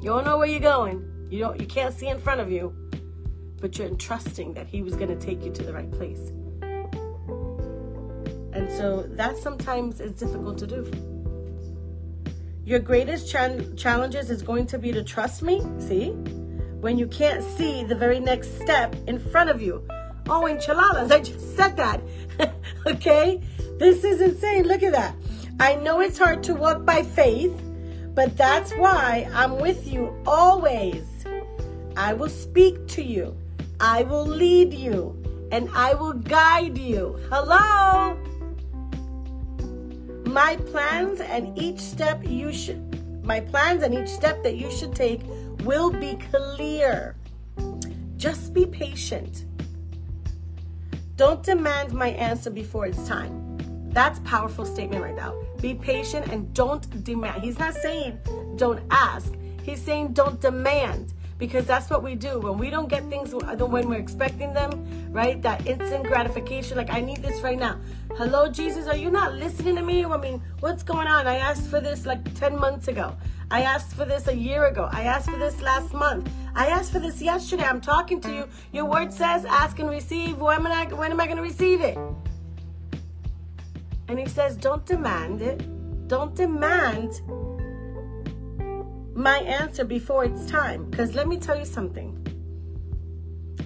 You 0.00 0.10
don't 0.10 0.24
know 0.24 0.38
where 0.38 0.46
you're 0.46 0.60
going. 0.60 1.04
You 1.28 1.40
don't 1.40 1.60
you 1.60 1.66
can't 1.66 1.92
see 1.92 2.06
in 2.06 2.18
front 2.20 2.40
of 2.40 2.50
you, 2.50 2.72
but 3.60 3.76
you're 3.76 3.88
entrusting 3.88 4.54
that 4.54 4.68
he 4.68 4.80
was 4.82 4.94
going 4.94 5.08
to 5.08 5.26
take 5.26 5.44
you 5.44 5.52
to 5.52 5.62
the 5.62 5.72
right 5.72 5.90
place. 5.90 6.30
And 8.52 8.70
so 8.70 9.02
that 9.10 9.36
sometimes 9.36 10.00
is 10.00 10.12
difficult 10.12 10.56
to 10.58 10.66
do. 10.66 10.90
Your 12.64 12.78
greatest 12.78 13.28
ch- 13.28 13.76
challenges 13.76 14.30
is 14.30 14.42
going 14.42 14.66
to 14.66 14.78
be 14.78 14.92
to 14.92 15.02
trust 15.02 15.42
me, 15.42 15.62
see? 15.78 16.10
When 16.80 16.98
you 16.98 17.06
can't 17.08 17.42
see 17.42 17.82
the 17.82 17.94
very 17.94 18.20
next 18.20 18.60
step 18.60 18.94
in 19.06 19.18
front 19.18 19.50
of 19.50 19.60
you. 19.60 19.86
Oh, 20.28 20.46
enchiladas, 20.46 21.10
I 21.10 21.20
just 21.20 21.56
said 21.56 21.76
that. 21.76 22.00
okay? 22.86 23.40
This 23.78 24.04
is 24.04 24.20
insane. 24.20 24.64
Look 24.64 24.82
at 24.82 24.92
that. 24.92 25.14
I 25.60 25.74
know 25.76 26.00
it's 26.00 26.18
hard 26.18 26.42
to 26.44 26.54
walk 26.54 26.84
by 26.84 27.02
faith 27.02 27.54
but 28.18 28.36
that's 28.36 28.72
why 28.72 29.30
I'm 29.32 29.60
with 29.60 29.86
you 29.86 30.12
always. 30.26 31.06
I 31.96 32.14
will 32.14 32.28
speak 32.28 32.88
to 32.88 33.00
you, 33.00 33.36
I 33.78 34.02
will 34.02 34.26
lead 34.26 34.74
you, 34.74 35.14
and 35.52 35.70
I 35.72 35.94
will 35.94 36.14
guide 36.14 36.76
you. 36.76 37.16
Hello? 37.30 38.18
My 40.26 40.56
plans 40.72 41.20
and 41.20 41.56
each 41.56 41.78
step 41.78 42.26
you 42.26 42.52
should 42.52 42.84
my 43.22 43.38
plans 43.38 43.84
and 43.84 43.94
each 43.94 44.08
step 44.08 44.42
that 44.42 44.56
you 44.56 44.68
should 44.72 44.96
take 44.96 45.20
will 45.60 45.92
be 45.92 46.18
clear. 46.32 47.14
Just 48.16 48.52
be 48.52 48.66
patient. 48.66 49.44
Don't 51.14 51.44
demand 51.44 51.92
my 51.92 52.08
answer 52.08 52.50
before 52.50 52.86
it's 52.86 53.06
time. 53.06 53.58
That's 53.92 54.18
powerful 54.20 54.64
statement 54.64 55.04
right 55.04 55.14
now. 55.14 55.40
Be 55.60 55.74
patient 55.74 56.28
and 56.28 56.52
don't 56.54 57.02
demand. 57.02 57.42
He's 57.42 57.58
not 57.58 57.74
saying 57.74 58.18
don't 58.56 58.80
ask. 58.90 59.32
He's 59.62 59.82
saying 59.82 60.12
don't 60.12 60.40
demand 60.40 61.14
because 61.36 61.66
that's 61.66 61.90
what 61.90 62.02
we 62.02 62.14
do. 62.14 62.38
When 62.38 62.58
we 62.58 62.70
don't 62.70 62.88
get 62.88 63.08
things 63.10 63.34
when 63.34 63.88
we're 63.88 63.94
expecting 63.96 64.52
them 64.52 64.86
right 65.10 65.40
that 65.42 65.66
instant 65.66 66.04
gratification 66.04 66.76
like 66.76 66.90
i 66.90 67.00
need 67.00 67.22
this 67.22 67.40
right 67.40 67.58
now. 67.58 67.80
Hello 68.16 68.48
jesus 68.48 68.86
are 68.86 68.96
you 68.96 69.10
not 69.10 69.34
listening 69.34 69.74
to 69.76 69.82
me? 69.82 70.04
I 70.04 70.16
mean 70.16 70.42
what's 70.60 70.82
going 70.82 71.08
on? 71.08 71.26
I 71.26 71.36
asked 71.38 71.68
for 71.68 71.80
this 71.80 72.06
like 72.06 72.34
10 72.34 72.58
months 72.58 72.88
ago. 72.88 73.16
I 73.50 73.62
asked 73.62 73.94
for 73.94 74.04
this 74.04 74.28
a 74.28 74.36
year 74.36 74.66
ago. 74.66 74.88
I 74.92 75.04
asked 75.04 75.30
for 75.30 75.38
this 75.38 75.60
last 75.62 75.94
month. 75.94 76.30
I 76.54 76.66
asked 76.66 76.92
for 76.92 76.98
this 76.98 77.22
yesterday. 77.22 77.64
I'm 77.64 77.80
talking 77.80 78.20
to 78.20 78.30
you. 78.32 78.48
Your 78.72 78.84
word 78.84 79.10
says 79.12 79.46
ask 79.46 79.78
and 79.78 79.88
receive. 79.88 80.36
When 80.38 80.54
am 80.54 80.66
i, 80.66 80.84
when 80.92 81.10
am 81.10 81.20
I 81.20 81.24
going 81.24 81.38
to 81.38 81.42
receive 81.42 81.80
it 81.80 81.96
and 84.08 84.18
he 84.18 84.26
says 84.26 84.56
don't 84.56 84.84
demand 84.86 85.42
it 85.42 85.62
don't 86.08 86.34
demand 86.34 87.20
my 89.18 89.38
answer 89.38 89.84
before 89.84 90.24
it's 90.24 90.46
time. 90.46 90.88
Because 90.88 91.14
let 91.14 91.26
me 91.26 91.38
tell 91.38 91.58
you 91.58 91.64
something. 91.64 92.14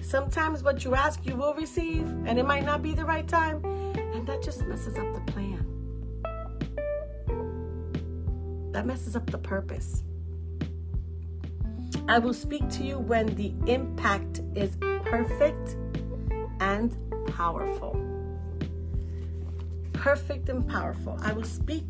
Sometimes 0.01 0.63
what 0.63 0.83
you 0.83 0.95
ask, 0.95 1.25
you 1.25 1.35
will 1.35 1.53
receive, 1.53 2.07
and 2.25 2.37
it 2.39 2.45
might 2.45 2.65
not 2.65 2.81
be 2.81 2.93
the 2.93 3.05
right 3.05 3.27
time, 3.27 3.63
and 3.95 4.27
that 4.27 4.41
just 4.43 4.65
messes 4.65 4.97
up 4.97 5.13
the 5.13 5.31
plan. 5.31 5.65
That 8.71 8.85
messes 8.85 9.15
up 9.15 9.29
the 9.29 9.37
purpose. 9.37 10.03
I 12.07 12.19
will 12.19 12.33
speak 12.33 12.67
to 12.71 12.83
you 12.83 12.99
when 12.99 13.27
the 13.35 13.53
impact 13.71 14.41
is 14.55 14.75
perfect 15.05 15.77
and 16.59 16.97
powerful. 17.27 18.02
Perfect 20.03 20.49
and 20.49 20.67
powerful. 20.67 21.17
I 21.21 21.31
will 21.31 21.45
speak 21.45 21.85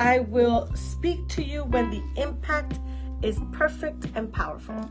I 0.00 0.18
will 0.18 0.68
speak 0.74 1.28
to 1.28 1.44
you 1.44 1.62
when 1.62 1.90
the 1.90 2.02
impact 2.20 2.80
is 3.22 3.38
perfect 3.52 4.08
and 4.16 4.32
powerful. 4.32 4.90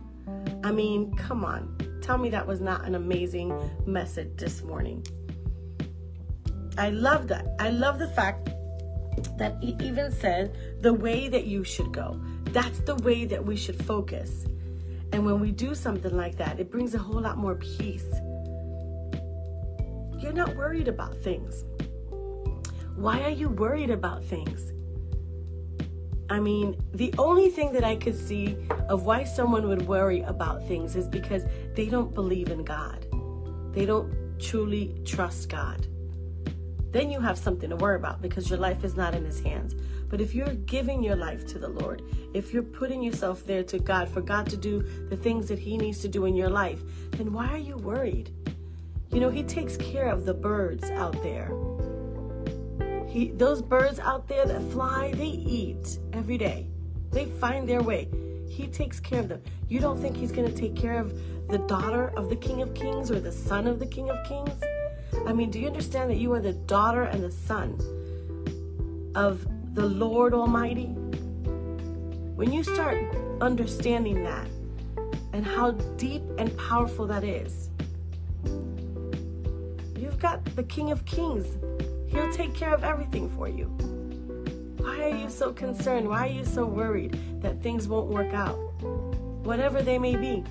I 0.64 0.72
mean, 0.72 1.14
come 1.18 1.44
on. 1.44 1.76
Tell 2.02 2.18
me 2.18 2.30
that 2.30 2.48
was 2.48 2.62
not 2.62 2.86
an 2.86 2.96
amazing 2.96 3.54
message 3.86 4.38
this 4.38 4.64
morning. 4.64 5.06
I 6.78 6.92
love 6.92 7.28
that. 7.28 7.46
I 7.60 7.72
love 7.72 8.00
the 8.00 8.08
fact 8.08 8.50
that 9.38 9.58
he 9.62 9.76
even 9.82 10.14
said 10.14 10.56
the 10.80 10.94
way 10.94 11.28
that 11.28 11.48
you 11.48 11.66
should 11.66 11.92
go. 11.92 12.22
That's 12.46 12.80
the 12.80 12.96
way 12.96 13.26
that 13.26 13.46
we 13.46 13.58
should 13.58 13.84
focus. 13.84 14.46
And 15.12 15.26
when 15.26 15.42
we 15.42 15.52
do 15.52 15.76
something 15.76 16.16
like 16.16 16.38
that, 16.38 16.58
it 16.62 16.72
brings 16.72 16.96
a 16.96 17.00
whole 17.00 17.20
lot 17.20 17.38
more 17.38 17.56
peace. 17.56 18.08
You're 20.18 20.32
not 20.32 20.56
worried 20.56 20.88
about 20.88 21.18
things. 21.18 21.66
Why 22.96 23.24
are 23.24 23.30
you 23.30 23.50
worried 23.50 23.90
about 23.90 24.24
things? 24.24 24.72
I 26.30 26.40
mean, 26.40 26.82
the 26.94 27.14
only 27.18 27.50
thing 27.50 27.74
that 27.74 27.84
I 27.84 27.98
could 27.98 28.16
see 28.16 28.58
of 28.90 29.04
why 29.04 29.26
someone 29.26 29.68
would 29.68 29.86
worry 29.86 30.22
about 30.22 30.66
things 30.68 30.96
is 30.96 31.08
because 31.08 31.44
they 31.76 31.88
don't 31.88 32.14
believe 32.14 32.50
in 32.50 32.64
God. 32.64 33.06
They 33.74 33.86
don't 33.86 34.40
truly 34.40 34.96
trust 35.06 35.50
God. 35.50 35.88
Then 36.92 37.12
you 37.12 37.20
have 37.20 37.38
something 37.38 37.70
to 37.70 37.76
worry 37.76 37.98
about 37.98 38.22
because 38.22 38.50
your 38.50 38.60
life 38.60 38.86
is 38.86 38.96
not 38.96 39.14
in 39.14 39.26
His 39.26 39.42
hands. 39.42 39.76
But 40.10 40.22
if 40.22 40.34
you're 40.34 40.54
giving 40.54 41.04
your 41.04 41.18
life 41.18 41.46
to 41.48 41.60
the 41.60 41.68
Lord, 41.68 42.02
if 42.34 42.54
you're 42.54 42.64
putting 42.64 43.04
yourself 43.04 43.46
there 43.46 43.64
to 43.64 43.78
God 43.78 44.08
for 44.08 44.22
God 44.22 44.50
to 44.50 44.58
do 44.58 44.82
the 45.10 45.18
things 45.18 45.50
that 45.50 45.60
He 45.60 45.78
needs 45.78 46.00
to 46.00 46.08
do 46.08 46.24
in 46.24 46.36
your 46.36 46.50
life, 46.50 46.80
then 47.12 47.34
why 47.34 47.48
are 47.50 47.58
you 47.58 47.76
worried? 47.76 48.32
You 49.12 49.20
know, 49.20 49.30
He 49.30 49.44
takes 49.44 49.76
care 49.76 50.08
of 50.08 50.26
the 50.26 50.34
birds 50.34 50.90
out 50.92 51.22
there. 51.22 51.52
He, 53.16 53.30
those 53.30 53.62
birds 53.62 53.98
out 54.00 54.28
there 54.28 54.46
that 54.46 54.62
fly, 54.74 55.14
they 55.14 55.28
eat 55.28 56.00
every 56.12 56.38
day. 56.38 56.68
They 57.12 57.24
find 57.24 57.66
their 57.66 57.82
way. 57.82 58.10
He 58.50 58.68
takes 58.68 59.00
care 59.00 59.22
of 59.22 59.30
them. 59.30 59.42
You 59.70 59.80
don't 59.80 60.02
think 60.02 60.18
he's 60.18 60.34
going 60.34 60.54
to 60.54 60.54
take 60.54 60.76
care 60.76 61.00
of 61.00 61.18
the 61.48 61.60
daughter 61.60 62.12
of 62.18 62.28
the 62.28 62.36
King 62.36 62.62
of 62.62 62.74
Kings 62.74 63.10
or 63.10 63.22
the 63.22 63.32
son 63.32 63.68
of 63.68 63.80
the 63.80 63.86
King 63.86 64.10
of 64.10 64.22
Kings? 64.28 64.62
I 65.26 65.32
mean, 65.32 65.50
do 65.50 65.62
you 65.62 65.68
understand 65.68 66.10
that 66.10 66.18
you 66.18 66.34
are 66.34 66.42
the 66.42 66.52
daughter 66.52 67.04
and 67.04 67.24
the 67.24 67.32
son 67.32 67.80
of 69.16 69.48
the 69.76 69.86
Lord 69.86 70.34
Almighty? 70.34 70.88
When 72.36 72.52
you 72.52 72.66
start 72.66 72.98
understanding 73.40 74.26
that 74.26 74.50
and 75.32 75.46
how 75.46 75.72
deep 75.96 76.24
and 76.38 76.54
powerful 76.58 77.08
that 77.08 77.24
is, 77.24 77.70
you've 79.98 80.20
got 80.20 80.44
the 80.58 80.64
King 80.64 80.92
of 80.92 81.06
Kings 81.06 81.56
He'll 82.08 82.32
take 82.32 82.54
care 82.54 82.74
of 82.74 82.84
everything 82.84 83.30
for 83.30 83.48
you. 83.48 83.66
Why 84.78 85.12
are 85.12 85.16
you 85.16 85.30
so 85.30 85.52
concerned? 85.52 86.08
Why 86.08 86.28
are 86.28 86.32
you 86.32 86.46
so 86.46 86.66
worried 86.66 87.20
that 87.42 87.62
things 87.62 87.88
won't 87.88 88.08
work 88.08 88.34
out? 88.34 88.56
Whatever 89.44 89.82
they 89.82 89.98
may 89.98 90.16
be, 90.16 90.44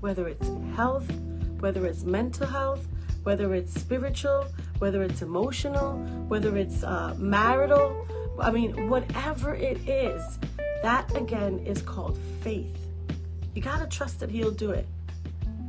whether 0.00 0.28
it's 0.28 0.50
health, 0.76 1.10
whether 1.60 1.86
it's 1.86 2.04
mental 2.04 2.46
health, 2.46 2.86
whether 3.22 3.54
it's 3.54 3.72
spiritual, 3.72 4.46
whether 4.78 5.02
it's 5.02 5.22
emotional, 5.22 5.98
whether 6.28 6.56
it's 6.56 6.84
uh, 6.84 7.14
marital, 7.18 8.06
I 8.40 8.50
mean, 8.50 8.88
whatever 8.88 9.54
it 9.54 9.78
is, 9.88 10.38
that 10.82 11.14
again 11.16 11.58
is 11.60 11.82
called 11.82 12.18
faith. 12.42 12.76
You 13.54 13.62
got 13.62 13.80
to 13.80 13.86
trust 13.86 14.20
that 14.20 14.30
He'll 14.30 14.50
do 14.50 14.70
it. 14.70 14.86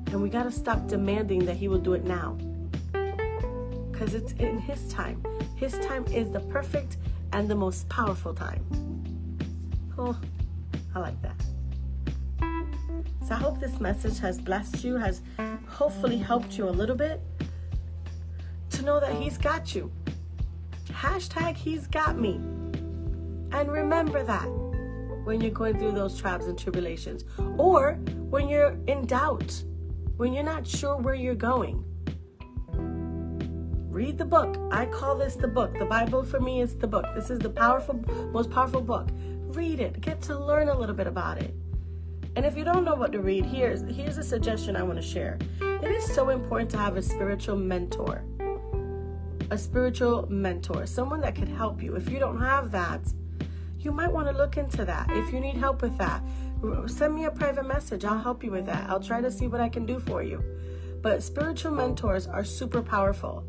And 0.08 0.22
we 0.22 0.30
got 0.30 0.44
to 0.44 0.52
stop 0.52 0.88
demanding 0.88 1.46
that 1.46 1.56
He 1.56 1.68
will 1.68 1.80
do 1.80 1.94
it 1.94 2.04
now 2.04 2.38
because 4.00 4.14
it's 4.14 4.32
in 4.34 4.58
His 4.60 4.88
time. 4.88 5.22
His 5.58 5.74
time 5.80 6.06
is 6.08 6.32
the 6.32 6.40
perfect 6.40 6.96
and 7.34 7.50
the 7.50 7.56
most 7.56 7.90
powerful 7.90 8.34
time. 8.34 8.64
Oh, 9.98 10.18
I 10.96 11.00
like 11.00 11.22
that. 11.22 11.36
So 13.28 13.36
I 13.36 13.38
hope 13.38 13.60
this 13.60 13.82
message 13.82 14.18
has 14.20 14.40
blessed 14.40 14.86
you, 14.86 14.96
has 14.96 15.22
hopefully 15.68 16.18
helped 16.18 16.58
you 16.58 16.70
a 16.70 16.72
little 16.72 16.96
bit 16.96 17.20
to 18.70 18.84
know 18.84 19.02
that 19.02 19.14
He's 19.16 19.38
got 19.38 19.76
you. 19.76 19.92
Hashtag 20.88 21.58
He's 21.58 21.86
got 21.86 22.18
me. 22.18 22.36
And 23.52 23.70
remember 23.70 24.24
that 24.24 24.48
when 25.26 25.42
you're 25.42 25.52
going 25.52 25.78
through 25.78 25.92
those 25.92 26.18
trials 26.18 26.46
and 26.46 26.58
tribulations, 26.58 27.26
or 27.58 27.96
when 28.30 28.48
you're 28.48 28.78
in 28.88 29.06
doubt, 29.08 29.62
when 30.16 30.32
you're 30.32 30.44
not 30.44 30.66
sure 30.66 30.96
where 30.96 31.16
you're 31.16 31.36
going. 31.36 31.84
Read 34.00 34.18
the 34.18 34.24
book. 34.24 34.56
I 34.72 34.86
call 34.86 35.18
this 35.18 35.36
the 35.36 35.50
book. 35.50 35.78
The 35.78 35.84
Bible 35.84 36.24
for 36.24 36.40
me 36.40 36.62
is 36.62 36.74
the 36.74 36.88
book. 36.88 37.06
This 37.14 37.30
is 37.30 37.38
the 37.38 37.50
powerful, 37.50 37.96
most 38.32 38.50
powerful 38.50 38.80
book. 38.80 39.10
Read 39.50 39.82
it. 39.82 40.00
Get 40.00 40.22
to 40.22 40.40
learn 40.40 40.70
a 40.70 40.74
little 40.74 40.96
bit 40.96 41.06
about 41.06 41.38
it. 41.42 41.54
And 42.38 42.46
if 42.46 42.56
you 42.56 42.64
don't 42.64 42.86
know 42.86 42.96
what 42.96 43.12
to 43.12 43.20
read, 43.20 43.46
here's 43.46 43.82
here's 43.94 44.18
a 44.18 44.24
suggestion 44.24 44.78
I 44.78 44.84
want 44.84 45.02
to 45.02 45.06
share. 45.06 45.38
It 45.60 45.92
is 45.92 46.16
so 46.16 46.30
important 46.30 46.72
to 46.72 46.78
have 46.78 46.96
a 46.96 47.02
spiritual 47.02 47.58
mentor. 47.58 48.24
A 49.52 49.58
spiritual 49.58 50.32
mentor, 50.32 50.86
someone 50.86 51.20
that 51.20 51.36
could 51.36 51.50
help 51.50 51.84
you. 51.84 51.98
If 51.98 52.10
you 52.10 52.20
don't 52.20 52.40
have 52.40 52.72
that, 52.72 53.02
you 53.80 53.92
might 53.92 54.14
want 54.14 54.30
to 54.30 54.34
look 54.34 54.56
into 54.56 54.86
that. 54.86 55.08
If 55.10 55.34
you 55.34 55.42
need 55.42 55.58
help 55.58 55.82
with 55.82 55.98
that, 55.98 56.24
send 56.86 57.16
me 57.16 57.26
a 57.26 57.32
private 57.32 57.68
message. 57.68 58.06
I'll 58.06 58.18
help 58.18 58.46
you 58.46 58.52
with 58.52 58.66
that. 58.68 58.90
I'll 58.90 59.04
try 59.04 59.20
to 59.20 59.30
see 59.30 59.48
what 59.48 59.60
I 59.60 59.68
can 59.68 59.86
do 59.86 60.00
for 60.00 60.24
you. 60.24 60.42
But 61.02 61.22
spiritual 61.22 61.74
mentors 61.74 62.28
are 62.28 62.46
super 62.46 62.82
powerful. 62.82 63.44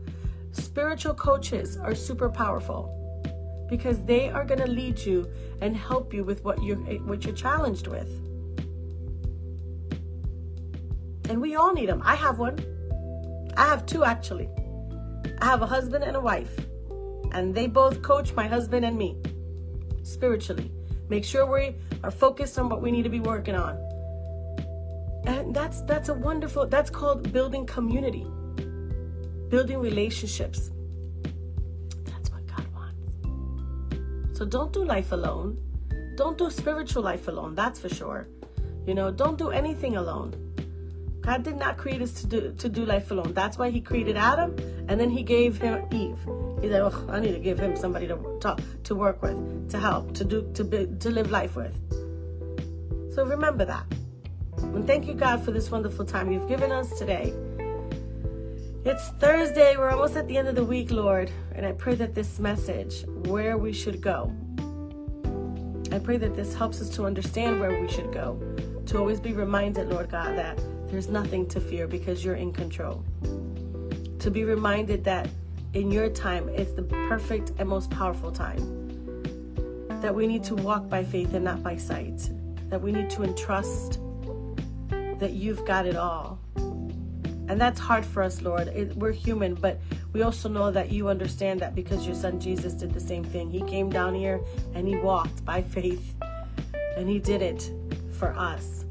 Spiritual 0.52 1.14
coaches 1.14 1.76
are 1.76 1.94
super 1.94 2.28
powerful 2.28 2.96
because 3.68 4.04
they 4.04 4.28
are 4.28 4.44
going 4.44 4.60
to 4.60 4.66
lead 4.66 4.98
you 4.98 5.30
and 5.60 5.76
help 5.76 6.12
you 6.12 6.24
with 6.24 6.44
what 6.44 6.62
you're 6.62 6.76
what 6.76 7.24
you're 7.24 7.34
challenged 7.34 7.86
with. 7.86 8.08
And 11.28 11.40
we 11.40 11.54
all 11.54 11.72
need 11.72 11.88
them. 11.88 12.02
I 12.04 12.16
have 12.16 12.38
one. 12.38 12.58
I 13.56 13.66
have 13.66 13.86
two 13.86 14.04
actually. 14.04 14.48
I 15.40 15.44
have 15.44 15.62
a 15.62 15.66
husband 15.66 16.02
and 16.02 16.16
a 16.16 16.20
wife. 16.20 16.52
And 17.32 17.54
they 17.54 17.68
both 17.68 18.02
coach 18.02 18.32
my 18.32 18.48
husband 18.48 18.84
and 18.84 18.98
me 18.98 19.16
spiritually. 20.02 20.72
Make 21.08 21.24
sure 21.24 21.46
we 21.46 21.76
are 22.02 22.10
focused 22.10 22.58
on 22.58 22.68
what 22.68 22.82
we 22.82 22.90
need 22.90 23.04
to 23.04 23.08
be 23.08 23.20
working 23.20 23.54
on. 23.54 23.76
And 25.26 25.54
that's 25.54 25.82
that's 25.82 26.08
a 26.08 26.14
wonderful 26.14 26.66
that's 26.66 26.90
called 26.90 27.32
building 27.32 27.66
community 27.66 28.26
building 29.50 29.78
relationships. 29.78 30.70
That's 32.04 32.30
what 32.30 32.46
God 32.46 32.64
wants. 32.72 34.38
So 34.38 34.44
don't 34.44 34.72
do 34.72 34.84
life 34.84 35.12
alone. 35.12 35.58
Don't 36.16 36.38
do 36.38 36.50
spiritual 36.50 37.02
life 37.02 37.28
alone, 37.28 37.54
that's 37.54 37.80
for 37.80 37.88
sure. 37.88 38.28
You 38.86 38.94
know, 38.94 39.10
don't 39.10 39.38
do 39.38 39.50
anything 39.50 39.96
alone. 39.96 40.34
God 41.22 41.42
did 41.42 41.56
not 41.56 41.76
create 41.76 42.00
us 42.00 42.12
to 42.20 42.26
do 42.26 42.54
to 42.58 42.68
do 42.68 42.84
life 42.84 43.10
alone. 43.10 43.32
That's 43.34 43.58
why 43.58 43.70
He 43.70 43.80
created 43.80 44.16
Adam, 44.16 44.56
and 44.88 44.98
then 44.98 45.10
He 45.10 45.22
gave 45.22 45.58
him 45.58 45.86
Eve. 45.92 46.18
He 46.62 46.68
said, 46.68 46.82
"Oh, 46.82 47.06
I 47.08 47.20
need 47.20 47.32
to 47.32 47.38
give 47.38 47.58
him 47.58 47.76
somebody 47.76 48.06
to 48.08 48.16
talk, 48.40 48.60
to 48.84 48.94
work 48.94 49.22
with, 49.22 49.70
to 49.70 49.78
help, 49.78 50.14
to 50.14 50.24
do, 50.24 50.50
to 50.54 50.64
be, 50.64 50.86
to 50.98 51.10
live 51.10 51.30
life 51.30 51.56
with." 51.56 51.74
So 53.14 53.24
remember 53.24 53.64
that, 53.66 53.86
and 54.58 54.86
thank 54.86 55.06
you, 55.06 55.14
God, 55.14 55.44
for 55.44 55.52
this 55.52 55.70
wonderful 55.70 56.04
time 56.04 56.32
you've 56.32 56.48
given 56.48 56.72
us 56.72 56.98
today. 56.98 57.34
It's 58.82 59.08
Thursday. 59.18 59.76
We're 59.76 59.90
almost 59.90 60.16
at 60.16 60.26
the 60.26 60.38
end 60.38 60.48
of 60.48 60.54
the 60.54 60.64
week, 60.64 60.90
Lord. 60.90 61.30
And 61.54 61.66
I 61.66 61.72
pray 61.72 61.94
that 61.96 62.14
this 62.14 62.38
message, 62.38 63.04
where 63.26 63.58
we 63.58 63.74
should 63.74 64.00
go, 64.00 64.34
I 65.92 65.98
pray 65.98 66.16
that 66.16 66.34
this 66.34 66.54
helps 66.54 66.80
us 66.80 66.88
to 66.96 67.04
understand 67.04 67.60
where 67.60 67.78
we 67.78 67.88
should 67.88 68.10
go, 68.10 68.40
to 68.86 68.96
always 68.96 69.20
be 69.20 69.34
reminded, 69.34 69.90
Lord 69.90 70.10
God, 70.10 70.38
that 70.38 70.58
there's 70.88 71.08
nothing 71.08 71.46
to 71.48 71.60
fear 71.60 71.86
because 71.86 72.24
you're 72.24 72.36
in 72.36 72.54
control. 72.54 73.04
To 74.18 74.30
be 74.30 74.44
reminded 74.44 75.04
that 75.04 75.28
in 75.74 75.90
your 75.90 76.08
time 76.08 76.48
it's 76.48 76.72
the 76.72 76.84
perfect 76.84 77.52
and 77.58 77.68
most 77.68 77.90
powerful 77.90 78.32
time. 78.32 78.62
That 80.00 80.14
we 80.14 80.26
need 80.26 80.42
to 80.44 80.54
walk 80.54 80.88
by 80.88 81.04
faith 81.04 81.34
and 81.34 81.44
not 81.44 81.62
by 81.62 81.76
sight. 81.76 82.30
That 82.70 82.80
we 82.80 82.92
need 82.92 83.10
to 83.10 83.24
entrust 83.24 84.00
that 85.18 85.32
you've 85.32 85.66
got 85.66 85.84
it 85.84 85.96
all. 85.96 86.38
And 87.50 87.60
that's 87.60 87.80
hard 87.80 88.06
for 88.06 88.22
us, 88.22 88.42
Lord. 88.42 88.68
It, 88.68 88.94
we're 88.94 89.10
human, 89.10 89.54
but 89.56 89.80
we 90.12 90.22
also 90.22 90.48
know 90.48 90.70
that 90.70 90.92
you 90.92 91.08
understand 91.08 91.58
that 91.58 91.74
because 91.74 92.06
your 92.06 92.14
son 92.14 92.38
Jesus 92.38 92.74
did 92.74 92.94
the 92.94 93.00
same 93.00 93.24
thing. 93.24 93.50
He 93.50 93.60
came 93.62 93.90
down 93.90 94.14
here 94.14 94.40
and 94.72 94.86
he 94.86 94.94
walked 94.94 95.44
by 95.44 95.60
faith, 95.60 96.14
and 96.96 97.08
he 97.08 97.18
did 97.18 97.42
it 97.42 97.72
for 98.12 98.32
us. 98.34 98.84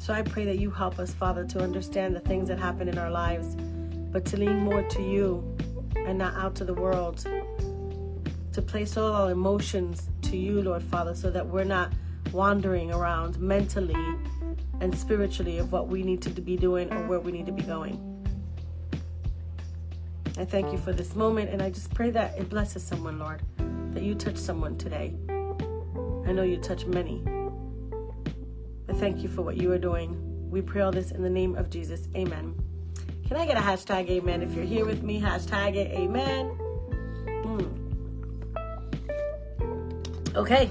So 0.00 0.14
I 0.14 0.22
pray 0.22 0.44
that 0.44 0.60
you 0.60 0.70
help 0.70 1.00
us, 1.00 1.12
Father, 1.12 1.44
to 1.46 1.60
understand 1.60 2.14
the 2.14 2.20
things 2.20 2.46
that 2.50 2.60
happen 2.60 2.88
in 2.88 2.98
our 2.98 3.10
lives, 3.10 3.56
but 4.12 4.24
to 4.26 4.36
lean 4.36 4.60
more 4.60 4.84
to 4.84 5.02
you 5.02 5.42
and 5.96 6.18
not 6.18 6.34
out 6.34 6.54
to 6.54 6.64
the 6.64 6.74
world. 6.74 7.26
To 8.52 8.62
place 8.62 8.96
all 8.96 9.12
our 9.12 9.32
emotions 9.32 10.08
to 10.22 10.36
you, 10.36 10.62
Lord 10.62 10.84
Father, 10.84 11.16
so 11.16 11.32
that 11.32 11.44
we're 11.44 11.64
not 11.64 11.92
wandering 12.30 12.92
around 12.92 13.40
mentally 13.40 13.96
and 14.80 14.96
spiritually 14.96 15.58
of 15.58 15.72
what 15.72 15.88
we 15.88 16.02
need 16.02 16.22
to 16.22 16.30
be 16.30 16.56
doing 16.56 16.92
or 16.92 17.06
where 17.06 17.20
we 17.20 17.32
need 17.32 17.46
to 17.46 17.52
be 17.52 17.62
going. 17.62 18.04
I 20.36 20.44
thank 20.44 20.70
you 20.70 20.78
for 20.78 20.92
this 20.92 21.16
moment 21.16 21.50
and 21.50 21.60
I 21.60 21.70
just 21.70 21.92
pray 21.94 22.10
that 22.10 22.38
it 22.38 22.48
blesses 22.48 22.84
someone, 22.84 23.18
Lord, 23.18 23.42
that 23.92 24.02
you 24.02 24.14
touch 24.14 24.36
someone 24.36 24.78
today. 24.78 25.14
I 26.26 26.32
know 26.32 26.42
you 26.42 26.58
touch 26.58 26.86
many. 26.86 27.22
I 28.88 28.92
thank 28.92 29.22
you 29.22 29.28
for 29.28 29.42
what 29.42 29.56
you 29.56 29.72
are 29.72 29.78
doing. 29.78 30.16
We 30.50 30.62
pray 30.62 30.82
all 30.82 30.92
this 30.92 31.10
in 31.10 31.22
the 31.22 31.30
name 31.30 31.56
of 31.56 31.70
Jesus. 31.70 32.08
Amen. 32.14 32.54
Can 33.26 33.36
I 33.36 33.46
get 33.46 33.56
a 33.56 33.60
hashtag 33.60 34.08
amen 34.08 34.42
if 34.42 34.54
you're 34.54 34.64
here 34.64 34.86
with 34.86 35.02
me? 35.02 35.20
Hashtag 35.20 35.74
it 35.74 35.90
amen. 35.90 36.56
Mm. 37.44 37.74
Okay 40.36 40.70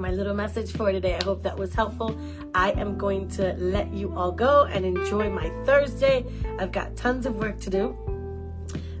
my 0.00 0.10
little 0.10 0.34
message 0.34 0.72
for 0.72 0.90
today. 0.90 1.14
I 1.20 1.22
hope 1.22 1.42
that 1.42 1.58
was 1.58 1.74
helpful. 1.74 2.18
I 2.54 2.70
am 2.72 2.96
going 2.96 3.28
to 3.28 3.52
let 3.58 3.92
you 3.92 4.12
all 4.16 4.32
go 4.32 4.64
and 4.64 4.86
enjoy 4.86 5.28
my 5.28 5.50
Thursday. 5.66 6.24
I've 6.58 6.72
got 6.72 6.96
tons 6.96 7.26
of 7.26 7.36
work 7.36 7.60
to 7.60 7.70
do 7.70 7.96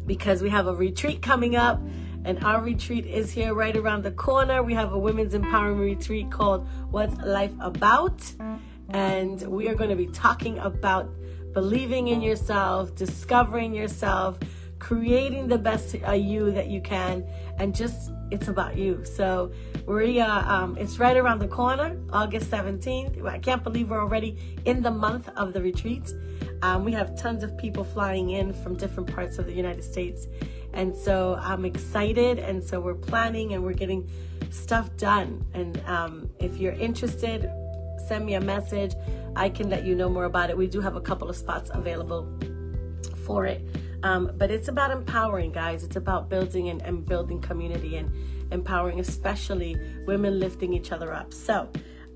because 0.06 0.42
we 0.42 0.50
have 0.50 0.66
a 0.66 0.74
retreat 0.74 1.22
coming 1.22 1.56
up 1.56 1.80
and 2.24 2.44
our 2.44 2.60
retreat 2.60 3.06
is 3.06 3.32
here 3.32 3.54
right 3.54 3.74
around 3.74 4.02
the 4.02 4.10
corner. 4.10 4.62
We 4.62 4.74
have 4.74 4.92
a 4.92 4.98
women's 4.98 5.32
empowerment 5.32 5.80
retreat 5.80 6.30
called 6.30 6.68
What's 6.90 7.16
Life 7.16 7.54
About? 7.60 8.20
And 8.90 9.40
we 9.42 9.68
are 9.68 9.74
going 9.74 9.90
to 9.90 9.96
be 9.96 10.08
talking 10.08 10.58
about 10.58 11.10
believing 11.54 12.08
in 12.08 12.20
yourself, 12.20 12.94
discovering 12.94 13.72
yourself, 13.74 14.38
creating 14.80 15.46
the 15.46 15.58
best 15.58 15.94
uh, 16.06 16.12
you 16.12 16.50
that 16.50 16.66
you 16.66 16.80
can, 16.80 17.24
and 17.58 17.74
just 17.74 18.10
it's 18.32 18.48
about 18.48 18.76
you. 18.76 19.04
So 19.04 19.52
we 19.86 20.20
uh, 20.20 20.52
um, 20.52 20.76
it's 20.78 20.98
right 20.98 21.16
around 21.16 21.38
the 21.38 21.48
corner, 21.48 21.96
August 22.12 22.50
17th. 22.50 23.24
I 23.24 23.38
can't 23.38 23.62
believe 23.62 23.90
we're 23.90 24.00
already 24.00 24.36
in 24.64 24.82
the 24.82 24.90
month 24.90 25.28
of 25.36 25.52
the 25.52 25.62
retreat. 25.62 26.12
Um, 26.62 26.84
we 26.84 26.92
have 26.92 27.16
tons 27.16 27.42
of 27.42 27.56
people 27.56 27.84
flying 27.84 28.30
in 28.30 28.52
from 28.52 28.76
different 28.76 29.14
parts 29.14 29.38
of 29.38 29.46
the 29.46 29.52
United 29.52 29.84
States. 29.84 30.26
And 30.72 30.94
so 30.94 31.38
I'm 31.40 31.64
excited. 31.64 32.38
And 32.38 32.62
so 32.62 32.80
we're 32.80 32.94
planning 32.94 33.54
and 33.54 33.64
we're 33.64 33.72
getting 33.72 34.08
stuff 34.50 34.94
done. 34.96 35.44
And 35.54 35.80
um, 35.86 36.30
if 36.38 36.58
you're 36.58 36.72
interested, 36.72 37.50
send 38.06 38.26
me 38.26 38.34
a 38.34 38.40
message. 38.40 38.94
I 39.36 39.48
can 39.48 39.70
let 39.70 39.84
you 39.84 39.94
know 39.94 40.08
more 40.08 40.24
about 40.24 40.50
it. 40.50 40.56
We 40.56 40.66
do 40.66 40.80
have 40.80 40.96
a 40.96 41.00
couple 41.00 41.30
of 41.30 41.36
spots 41.36 41.70
available 41.72 42.28
for 43.24 43.46
it. 43.46 43.62
Um, 44.02 44.32
but 44.36 44.50
it's 44.50 44.68
about 44.68 44.90
empowering, 44.90 45.52
guys. 45.52 45.84
It's 45.84 45.96
about 45.96 46.28
building 46.28 46.68
and, 46.68 46.82
and 46.82 47.04
building 47.04 47.40
community 47.40 47.96
and 47.96 48.12
empowering, 48.52 49.00
especially 49.00 49.76
women 50.06 50.38
lifting 50.38 50.72
each 50.72 50.92
other 50.92 51.12
up. 51.12 51.32
So, 51.32 51.68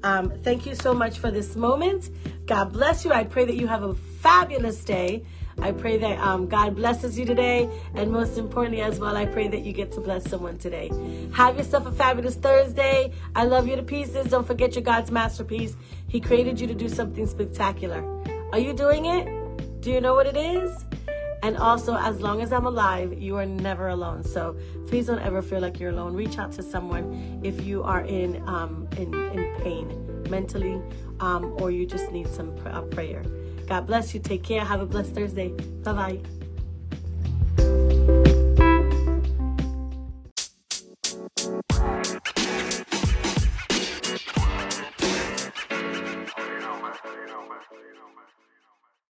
um, 0.03 0.31
thank 0.43 0.67
you 0.67 0.75
so 0.75 0.93
much 0.93 1.19
for 1.19 1.31
this 1.31 1.57
moment. 1.57 2.11
God 2.47 2.73
bless 2.73 3.05
you. 3.05 3.13
I 3.13 3.25
pray 3.25 3.47
that 3.47 3.57
you 3.57 3.67
have 3.67 3.83
a 3.83 3.95
fabulous 3.95 4.85
day. 4.85 5.25
I 5.61 5.73
pray 5.73 5.97
that 5.99 6.19
um, 6.19 6.47
God 6.47 6.75
blesses 6.75 7.19
you 7.19 7.25
today. 7.25 7.71
And 7.95 8.13
most 8.13 8.37
importantly, 8.37 8.83
as 8.83 8.99
well, 8.99 9.17
I 9.17 9.25
pray 9.25 9.49
that 9.49 9.61
you 9.61 9.73
get 9.73 9.93
to 9.93 10.01
bless 10.01 10.29
someone 10.29 10.59
today. 10.59 10.91
Have 11.33 11.57
yourself 11.57 11.87
a 11.87 11.93
fabulous 11.93 12.35
Thursday. 12.35 13.13
I 13.35 13.45
love 13.45 13.67
you 13.67 13.77
to 13.77 13.83
pieces. 13.83 14.27
Don't 14.27 14.47
forget 14.47 14.75
your 14.75 14.85
God's 14.85 15.11
masterpiece. 15.11 15.77
He 16.09 16.21
created 16.21 16.61
you 16.61 16.67
to 16.67 16.75
do 16.75 16.89
something 16.89 17.27
spectacular. 17.27 18.05
Are 18.53 18.59
you 18.59 18.73
doing 18.75 19.07
it? 19.07 19.81
Do 19.81 19.91
you 19.91 20.01
know 20.01 20.15
what 20.15 20.27
it 20.27 20.37
is? 20.37 20.85
And 21.45 21.59
also, 21.59 21.95
as 21.95 22.23
long 22.23 22.41
as 22.41 22.55
I'm 22.55 22.65
alive, 22.65 23.13
you 23.21 23.37
are 23.37 23.45
never 23.45 23.89
alone. 23.89 24.25
So 24.25 24.57
please 24.87 25.09
don't 25.09 25.21
ever 25.21 25.43
feel 25.43 25.61
like 25.61 25.79
you're 25.79 25.91
alone. 25.91 26.15
Reach 26.15 26.39
out 26.39 26.53
to 26.53 26.63
someone 26.63 27.41
if 27.45 27.67
you 27.67 27.83
are 27.83 28.01
in 28.01 28.43
um, 28.49 28.89
in, 28.97 29.13
in 29.13 29.55
pain 29.61 30.25
mentally, 30.31 30.81
um, 31.21 31.55
or 31.61 31.71
you 31.71 31.85
just 31.85 32.11
need 32.11 32.29
some 32.29 32.57
pr- 32.57 32.71
prayer. 32.95 33.23
God 33.67 33.87
bless 33.87 34.15
you. 34.15 34.21
Take 34.21 34.43
care. 34.43 34.65
Have 34.65 34.81
a 34.81 34.87
blessed 34.87 35.15
Thursday. 35.15 35.49
Bye 35.85 36.19
bye. 37.59 38.25